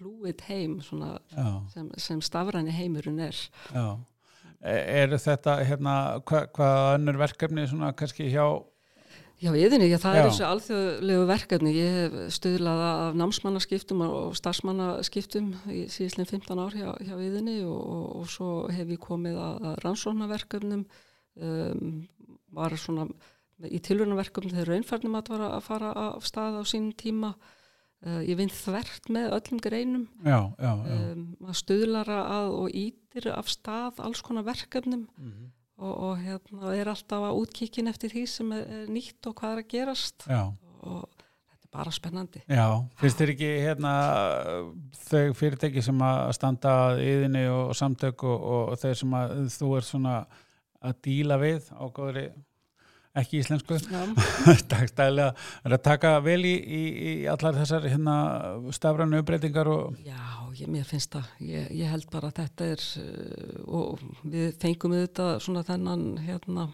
flúið 0.00 0.44
heim 0.48 0.78
svona, 0.84 1.18
sem, 1.74 1.90
sem 2.00 2.22
stafræni 2.24 2.72
heimurinn 2.72 3.20
er. 3.20 3.36
já. 3.74 3.98
E- 4.60 5.02
Eru 5.02 5.16
þetta, 5.16 5.58
hérna, 5.64 5.94
hvað 6.28 6.50
hva 6.56 6.70
önnur 6.96 7.16
verkefni 7.20 7.66
svona 7.68 7.92
kannski 7.96 8.28
hjá, 8.32 8.44
Já, 9.40 9.48
viðinni, 9.54 9.86
já, 9.88 9.96
það 9.96 10.14
Já. 10.14 10.20
er 10.20 10.26
þessu 10.28 10.44
alþjóðlegu 10.44 11.20
verkefni. 11.30 11.70
Ég 11.72 11.94
hef 11.96 12.16
stuðlað 12.36 12.80
af 12.84 13.14
námsmannaskiptum 13.16 14.02
og 14.04 14.34
starfsmannaskiptum 14.36 15.46
í 15.72 15.86
síðislega 15.88 16.28
15 16.28 16.60
ár 16.60 16.76
hjá, 16.76 16.90
hjá 17.00 17.14
viðinni 17.16 17.54
og, 17.64 17.78
og, 17.80 18.02
og 18.20 18.26
svo 18.28 18.48
hef 18.68 18.92
ég 18.92 19.00
komið 19.00 19.38
að, 19.40 19.64
rannsóknarverkefnum, 19.86 20.82
um, 21.40 21.94
var 22.52 22.76
svona 22.76 23.06
í 23.68 23.78
tilvörunaverkefni 23.84 24.52
þegar 24.54 24.70
raunfærnum 24.74 25.16
að 25.20 25.28
var 25.34 25.46
að 25.50 25.62
fara 25.66 25.90
af 26.16 26.24
stað 26.28 26.60
á 26.60 26.62
sínum 26.64 26.92
tíma. 26.96 27.34
Uh, 28.00 28.22
ég 28.24 28.38
vinn 28.38 28.48
þvert 28.48 29.10
með 29.12 29.26
öllum 29.36 29.58
greinum, 29.60 30.06
já. 30.24 30.38
um, 30.56 31.24
að 31.44 31.56
stuðlara 31.60 32.20
að 32.32 32.54
og 32.56 32.70
ítir 32.72 33.26
af 33.34 33.50
stað 33.52 33.98
alls 34.00 34.22
konar 34.24 34.46
verkefnum 34.46 35.02
Mhm. 35.18 35.50
og, 35.76 35.92
og 36.06 36.18
hérna, 36.24 36.72
er 36.80 36.88
alltaf 36.88 37.26
að 37.28 37.42
útkíkin 37.42 37.88
eftir 37.92 38.08
því 38.08 38.22
sem 38.26 38.52
er, 38.56 38.64
er 38.64 38.86
nýtt 38.88 39.26
og 39.28 39.34
hvað 39.36 39.52
er 39.52 39.60
að 39.64 39.68
gerast 39.74 40.24
já. 40.28 40.40
og 40.80 41.04
þetta 41.12 41.64
er 41.68 41.70
bara 41.76 41.90
spennandi. 41.92 42.42
Já, 42.48 42.66
finnst 42.96 43.20
þér 43.20 43.34
ekki 43.34 43.50
hérna 43.66 43.92
þau 45.10 45.34
fyrirtæki 45.36 45.82
sem 45.84 46.00
að 46.04 46.32
standa 46.36 46.72
að 46.88 47.02
yðinni 47.04 47.44
og, 47.52 47.62
og 47.68 47.76
samtök 47.76 48.24
og, 48.24 48.46
og 48.70 48.78
þeir 48.80 48.96
sem 49.02 49.16
að 49.20 49.34
þú 49.58 49.70
er 49.76 49.88
svona 49.92 50.14
að 50.80 50.96
díla 51.04 51.36
við 51.40 51.68
á 51.76 51.84
góðri 51.92 52.30
ekki 53.18 53.40
íslensku. 53.40 53.78
Dagstæðilega 54.70 55.32
er 55.66 55.74
að 55.76 55.82
taka 55.86 56.12
vel 56.24 56.42
í, 56.46 56.54
í, 56.54 56.82
í 57.10 57.14
allar 57.30 57.58
þessar 57.58 57.88
hérna 57.90 58.16
stafrænu 58.74 59.22
uppbreytingar 59.22 59.70
og 59.70 59.98
já 60.06 60.20
ég, 60.58 60.68
mér 60.70 60.86
finnst 60.88 61.14
það. 61.14 61.32
Ég, 61.44 61.66
ég 61.80 61.90
held 61.90 62.06
bara 62.12 62.30
að 62.30 62.40
þetta 62.42 62.68
er 62.74 62.84
uh, 63.00 63.58
og 63.80 64.04
við 64.22 64.54
fengum 64.62 64.94
auðvitað 64.96 65.32
svona 65.44 65.64
þennan 65.66 66.06
hérna, 66.24 66.66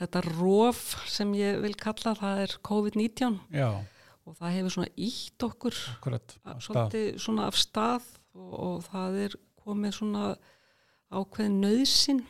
þetta 0.00 0.24
rof 0.30 0.82
sem 1.10 1.32
ég 1.38 1.60
vil 1.64 1.74
kalla, 1.78 2.14
það 2.18 2.44
er 2.46 2.56
COVID-19 2.68 3.38
já, 3.58 3.68
og 4.24 4.38
það 4.38 4.56
hefur 4.58 4.76
svona 4.76 4.92
ítt 5.08 5.48
okkur 5.48 5.82
akkurat 5.96 6.38
svona 7.18 7.48
af 7.48 7.58
stað 7.58 8.08
og, 8.36 8.54
og 8.54 8.88
það 8.88 9.20
er 9.26 9.38
komið 9.64 9.96
svona 9.98 10.32
ákveðin 11.08 11.62
nöðsin 11.64 12.24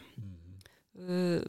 uh, 1.04 1.40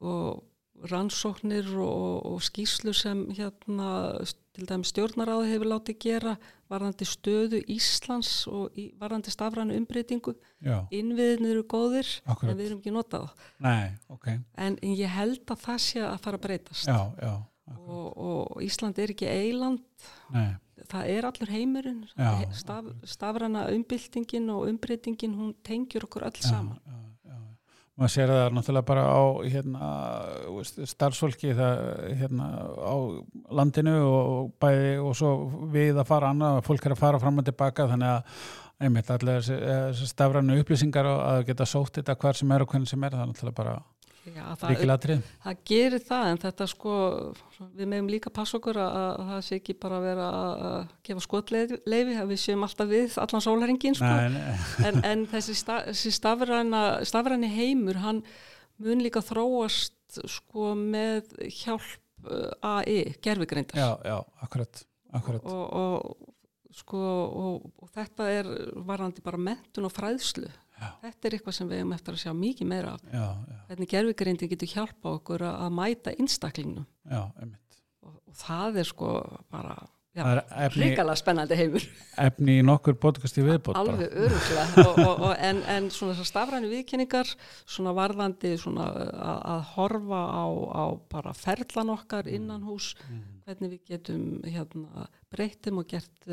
og 0.00 0.46
rannsóknir 0.88 1.66
og, 1.76 2.26
og 2.30 2.40
skýslu 2.44 2.94
sem 2.96 3.26
hérna 3.36 3.90
til 4.54 4.66
dæmi 4.66 4.88
stjórnaráði 4.88 5.52
hefur 5.52 5.70
látið 5.72 5.98
gera 6.02 6.32
varðandi 6.70 7.06
stöðu 7.08 7.60
Íslands 7.70 8.46
og 8.50 8.78
í, 8.78 8.88
varðandi 8.98 9.32
stafrænu 9.32 9.76
umbreytingu. 9.78 10.34
Innviðin 10.94 11.50
eru 11.50 11.62
góðir 11.70 12.08
Akkúrat. 12.24 12.50
en 12.52 12.58
við 12.58 12.66
erum 12.70 12.80
ekki 12.82 12.94
notað 12.94 13.28
nei, 13.62 13.92
ok. 14.10 14.26
En, 14.56 14.76
en 14.76 14.96
ég 14.96 15.14
held 15.14 15.44
að 15.50 15.62
það 15.66 15.84
sé 15.86 16.02
að 16.06 16.18
fara 16.24 16.40
að 16.40 16.46
breytast. 16.48 16.90
Já, 16.90 17.00
já, 17.22 17.34
og, 17.78 18.08
og 18.10 18.66
Ísland 18.66 18.98
er 18.98 19.14
ekki 19.14 19.30
eiland 19.30 20.08
nei, 20.34 20.50
það 20.90 21.12
er 21.14 21.28
allur 21.28 21.52
heimurinn. 21.54 22.02
Staf, 22.56 22.90
stafræna 23.08 23.66
umbyltingin 23.74 24.50
og 24.54 24.66
umbreytingin 24.70 25.36
hún 25.38 25.54
tengjur 25.66 26.08
okkur 26.08 26.26
öll 26.28 26.42
saman. 26.42 26.80
Maður 28.00 28.12
sér 28.14 28.32
það 28.32 28.54
náttúrulega 28.56 28.88
bara 28.88 29.04
á 29.12 29.22
hérna, 29.44 29.90
starfsfólki 30.88 31.52
það, 31.58 31.82
hérna, 32.22 32.48
á 32.80 32.96
landinu 33.60 33.94
og 34.08 34.50
bæði 34.62 34.94
og 35.04 35.14
svo 35.18 35.34
við 35.74 36.00
að 36.00 36.08
fara 36.08 36.32
annað, 36.32 36.62
fólk 36.64 36.88
er 36.88 36.96
að 36.96 37.02
fara 37.02 37.20
fram 37.20 37.42
og 37.42 37.48
tilbaka 37.50 37.88
þannig 37.92 38.14
að 38.14 38.44
einmitt 38.80 39.12
allir 39.12 39.44
þessi 39.44 40.08
stafrænu 40.08 40.56
upplýsingar 40.62 41.08
og 41.10 41.20
að 41.26 41.42
geta 41.50 41.68
sótt 41.68 42.00
þetta 42.00 42.16
hver 42.22 42.38
sem 42.38 42.54
er 42.56 42.64
og 42.64 42.72
hvernig 42.72 42.88
sem 42.88 43.04
er 43.04 43.12
það 43.12 43.26
er 43.26 43.32
náttúrulega 43.34 43.58
bara 43.60 43.74
Já, 44.28 44.42
það, 44.60 44.82
það 45.40 45.60
gerir 45.70 46.02
það 46.04 46.26
en 46.28 46.38
þetta 46.42 46.66
sko 46.68 46.94
við 47.78 47.88
meðum 47.88 48.10
líka 48.12 48.32
passa 48.34 48.58
okkur 48.58 48.76
að, 48.76 48.96
að 49.08 49.30
það 49.30 49.40
sé 49.46 49.58
ekki 49.60 49.76
bara 49.80 50.00
vera 50.04 50.26
að 50.34 50.90
gefa 51.08 51.24
skotleifi 51.24 51.78
að 52.20 52.32
við 52.34 52.42
séum 52.42 52.66
alltaf 52.66 52.90
við 52.90 53.16
allan 53.24 53.44
sólaringin 53.46 53.96
sko. 53.96 54.10
en, 54.88 55.00
en 55.08 55.24
þessi, 55.30 55.56
sta, 55.56 55.80
þessi 55.88 56.12
stafræna, 56.18 56.82
stafræni 57.08 57.48
heimur 57.54 58.02
hann 58.04 58.20
mun 58.84 59.00
líka 59.04 59.24
þróast 59.24 60.20
sko 60.28 60.74
með 60.76 61.32
hjálp 61.62 62.28
uh, 62.28 62.76
AI, 62.76 63.14
gerfigreindar 63.24 63.80
já, 63.80 63.90
já, 64.04 64.18
akkurat, 64.44 64.84
akkurat. 65.16 65.48
og, 65.48 65.64
og 65.80 66.76
sko 66.76 67.00
og, 67.00 67.70
og 67.80 67.92
þetta 67.96 68.28
er 68.30 68.50
varandi 68.86 69.24
bara 69.24 69.40
mentun 69.40 69.88
og 69.88 69.96
fræðslu 69.96 70.50
Já. 70.80 70.90
þetta 71.04 71.28
er 71.28 71.36
eitthvað 71.36 71.56
sem 71.58 71.70
við 71.70 71.82
hefum 71.82 71.94
eftir 71.98 72.16
að 72.16 72.22
sjá 72.24 72.34
mikið 72.40 72.70
meira 72.72 72.96
af. 72.96 73.06
Já, 73.12 73.26
já, 73.52 73.60
hvernig 73.70 73.92
gerfigreindi 73.94 74.50
getur 74.54 74.74
hjálpa 74.74 75.14
okkur 75.18 75.46
að 75.46 75.62
að 75.66 75.78
mæta 75.78 76.14
einstaklingnum. 76.16 76.86
Já, 77.04 77.22
einmitt. 77.36 77.80
Og, 78.00 78.14
og 78.16 78.38
það 78.40 78.80
er 78.80 78.90
sko 78.90 79.14
bara 79.52 79.78
hrikalega 80.10 81.14
spennandi 81.14 81.54
heimur. 81.54 81.84
Efni 82.18 82.56
í 82.58 82.64
nokkur 82.66 82.96
podcast 82.98 83.38
í 83.38 83.44
viðbót 83.46 83.76
bara. 83.76 83.92
alveg 83.94 84.16
öruglega 84.24 85.34
en, 85.48 85.60
en 85.70 85.86
svona 85.94 86.16
þessar 86.16 86.28
stafræni 86.32 86.70
viðkenningar 86.72 87.30
svona 87.62 87.94
varðandi 87.94 88.56
svona 88.58 88.88
að, 88.90 89.38
að 89.54 89.62
horfa 89.76 90.22
á, 90.34 90.44
á 90.50 90.84
bara 91.14 91.34
ferlan 91.38 91.94
okkar 91.94 92.30
innan 92.30 92.66
hús 92.66 92.96
hvernig 93.46 93.76
við 93.76 93.94
getum 93.94 94.26
hérna, 94.42 95.06
breytum 95.30 95.78
og 95.84 95.88
gert 95.94 96.30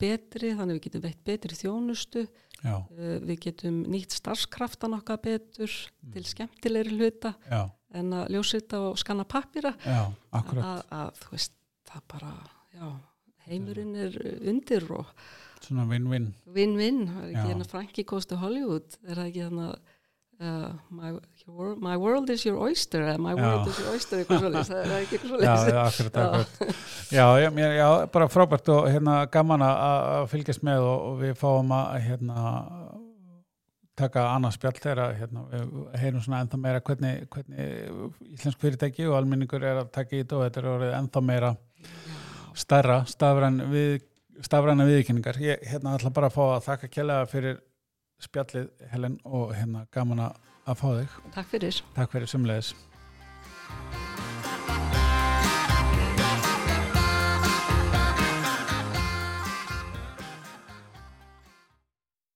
betri 0.00 0.52
þannig 0.58 0.78
við 0.78 0.84
getum 0.88 1.04
veitt 1.04 1.22
betri 1.26 1.58
þjónustu 1.58 2.24
já, 2.24 2.74
uh, 2.74 3.16
við 3.24 3.40
getum 3.48 3.80
nýtt 3.92 4.16
starfskraftan 4.16 4.98
okkar 4.98 5.22
betur 5.24 5.72
til 6.14 6.26
skemmtilegri 6.28 6.98
hluta 6.98 7.34
já, 7.48 7.64
en 7.94 8.12
að 8.20 8.34
ljósita 8.34 8.82
og 8.90 9.00
skanna 9.00 9.26
pappira 9.28 9.74
að, 9.84 10.84
að 10.90 11.10
þú 11.22 11.34
veist 11.36 11.58
það 11.88 12.06
bara, 12.14 12.36
já 12.74 12.88
heimurinn 13.48 13.96
er 13.98 14.14
undir 14.48 14.86
og 14.94 15.10
svona 15.64 15.86
win-win. 15.88 16.30
Win-win, 16.54 17.04
það 17.08 17.24
er 17.24 17.30
ekki 17.32 17.50
hérna 17.50 17.66
Frankie 17.68 18.06
Goes 18.08 18.28
to 18.28 18.38
Hollywood, 18.40 18.96
er 19.06 19.20
það 19.20 19.28
ekki 19.30 19.44
hérna 19.46 19.68
uh, 20.40 20.72
my, 20.90 21.12
your, 21.44 21.76
my 21.76 21.96
world 21.96 22.30
is 22.30 22.44
your 22.46 22.58
oyster 22.58 23.02
my 23.18 23.34
Já. 23.34 23.42
world 23.42 23.68
is 23.68 23.78
your 23.78 23.92
oyster 23.92 24.24
það 24.24 24.80
er 24.80 24.96
ekki 25.02 25.20
svolítið 25.22 25.48
já. 27.10 27.24
Já, 27.44 27.50
já, 27.78 27.88
bara 28.12 28.28
frábært 28.32 28.68
og 28.74 28.88
hérna 28.90 29.24
gaman 29.30 29.64
að 29.66 30.28
fylgjast 30.32 30.64
með 30.66 30.88
og, 30.88 31.08
og 31.10 31.18
við 31.22 31.34
fáum 31.40 31.74
að 31.76 31.98
hérna 32.08 32.46
taka 33.98 34.24
annað 34.34 34.56
spjall 34.56 34.78
þegar 34.80 35.12
hérna, 35.18 35.44
við 35.50 36.00
heyrum 36.02 36.22
svona 36.24 36.40
ennþá 36.42 36.58
meira 36.60 36.80
hvernig, 36.84 37.28
hvernig 37.30 38.32
íslensk 38.34 38.62
fyrirtæki 38.62 39.06
og 39.06 39.18
almenningur 39.20 39.62
er 39.62 39.84
að 39.84 39.92
taka 39.94 40.16
í 40.16 40.22
þetta 40.24 40.38
og 40.38 40.42
þetta 40.48 40.60
er 40.60 40.70
orðið 40.72 40.96
ennþá 40.98 41.22
meira 41.28 41.52
stærra 42.58 42.98
stafræn 43.10 43.60
við, 43.70 44.02
stafræna 44.42 44.86
viðkynningar. 44.88 45.38
Ég 45.42 45.62
hérna 45.70 45.94
ætla 45.98 46.12
bara 46.14 46.30
að 46.30 46.36
fá 46.36 46.42
að 46.46 46.66
þakka 46.66 46.90
kjærlega 46.96 47.30
fyrir 47.30 47.60
spjallið 48.24 48.72
Helen 48.92 49.20
og 49.24 49.54
hérna 49.56 49.86
gaman 49.94 50.26
að 50.28 50.80
fá 50.80 50.88
þig. 50.88 51.20
Takk 51.36 51.54
fyrir. 51.54 51.84
Takk 51.94 52.16
fyrir 52.16 52.30
sumleis 52.30 52.74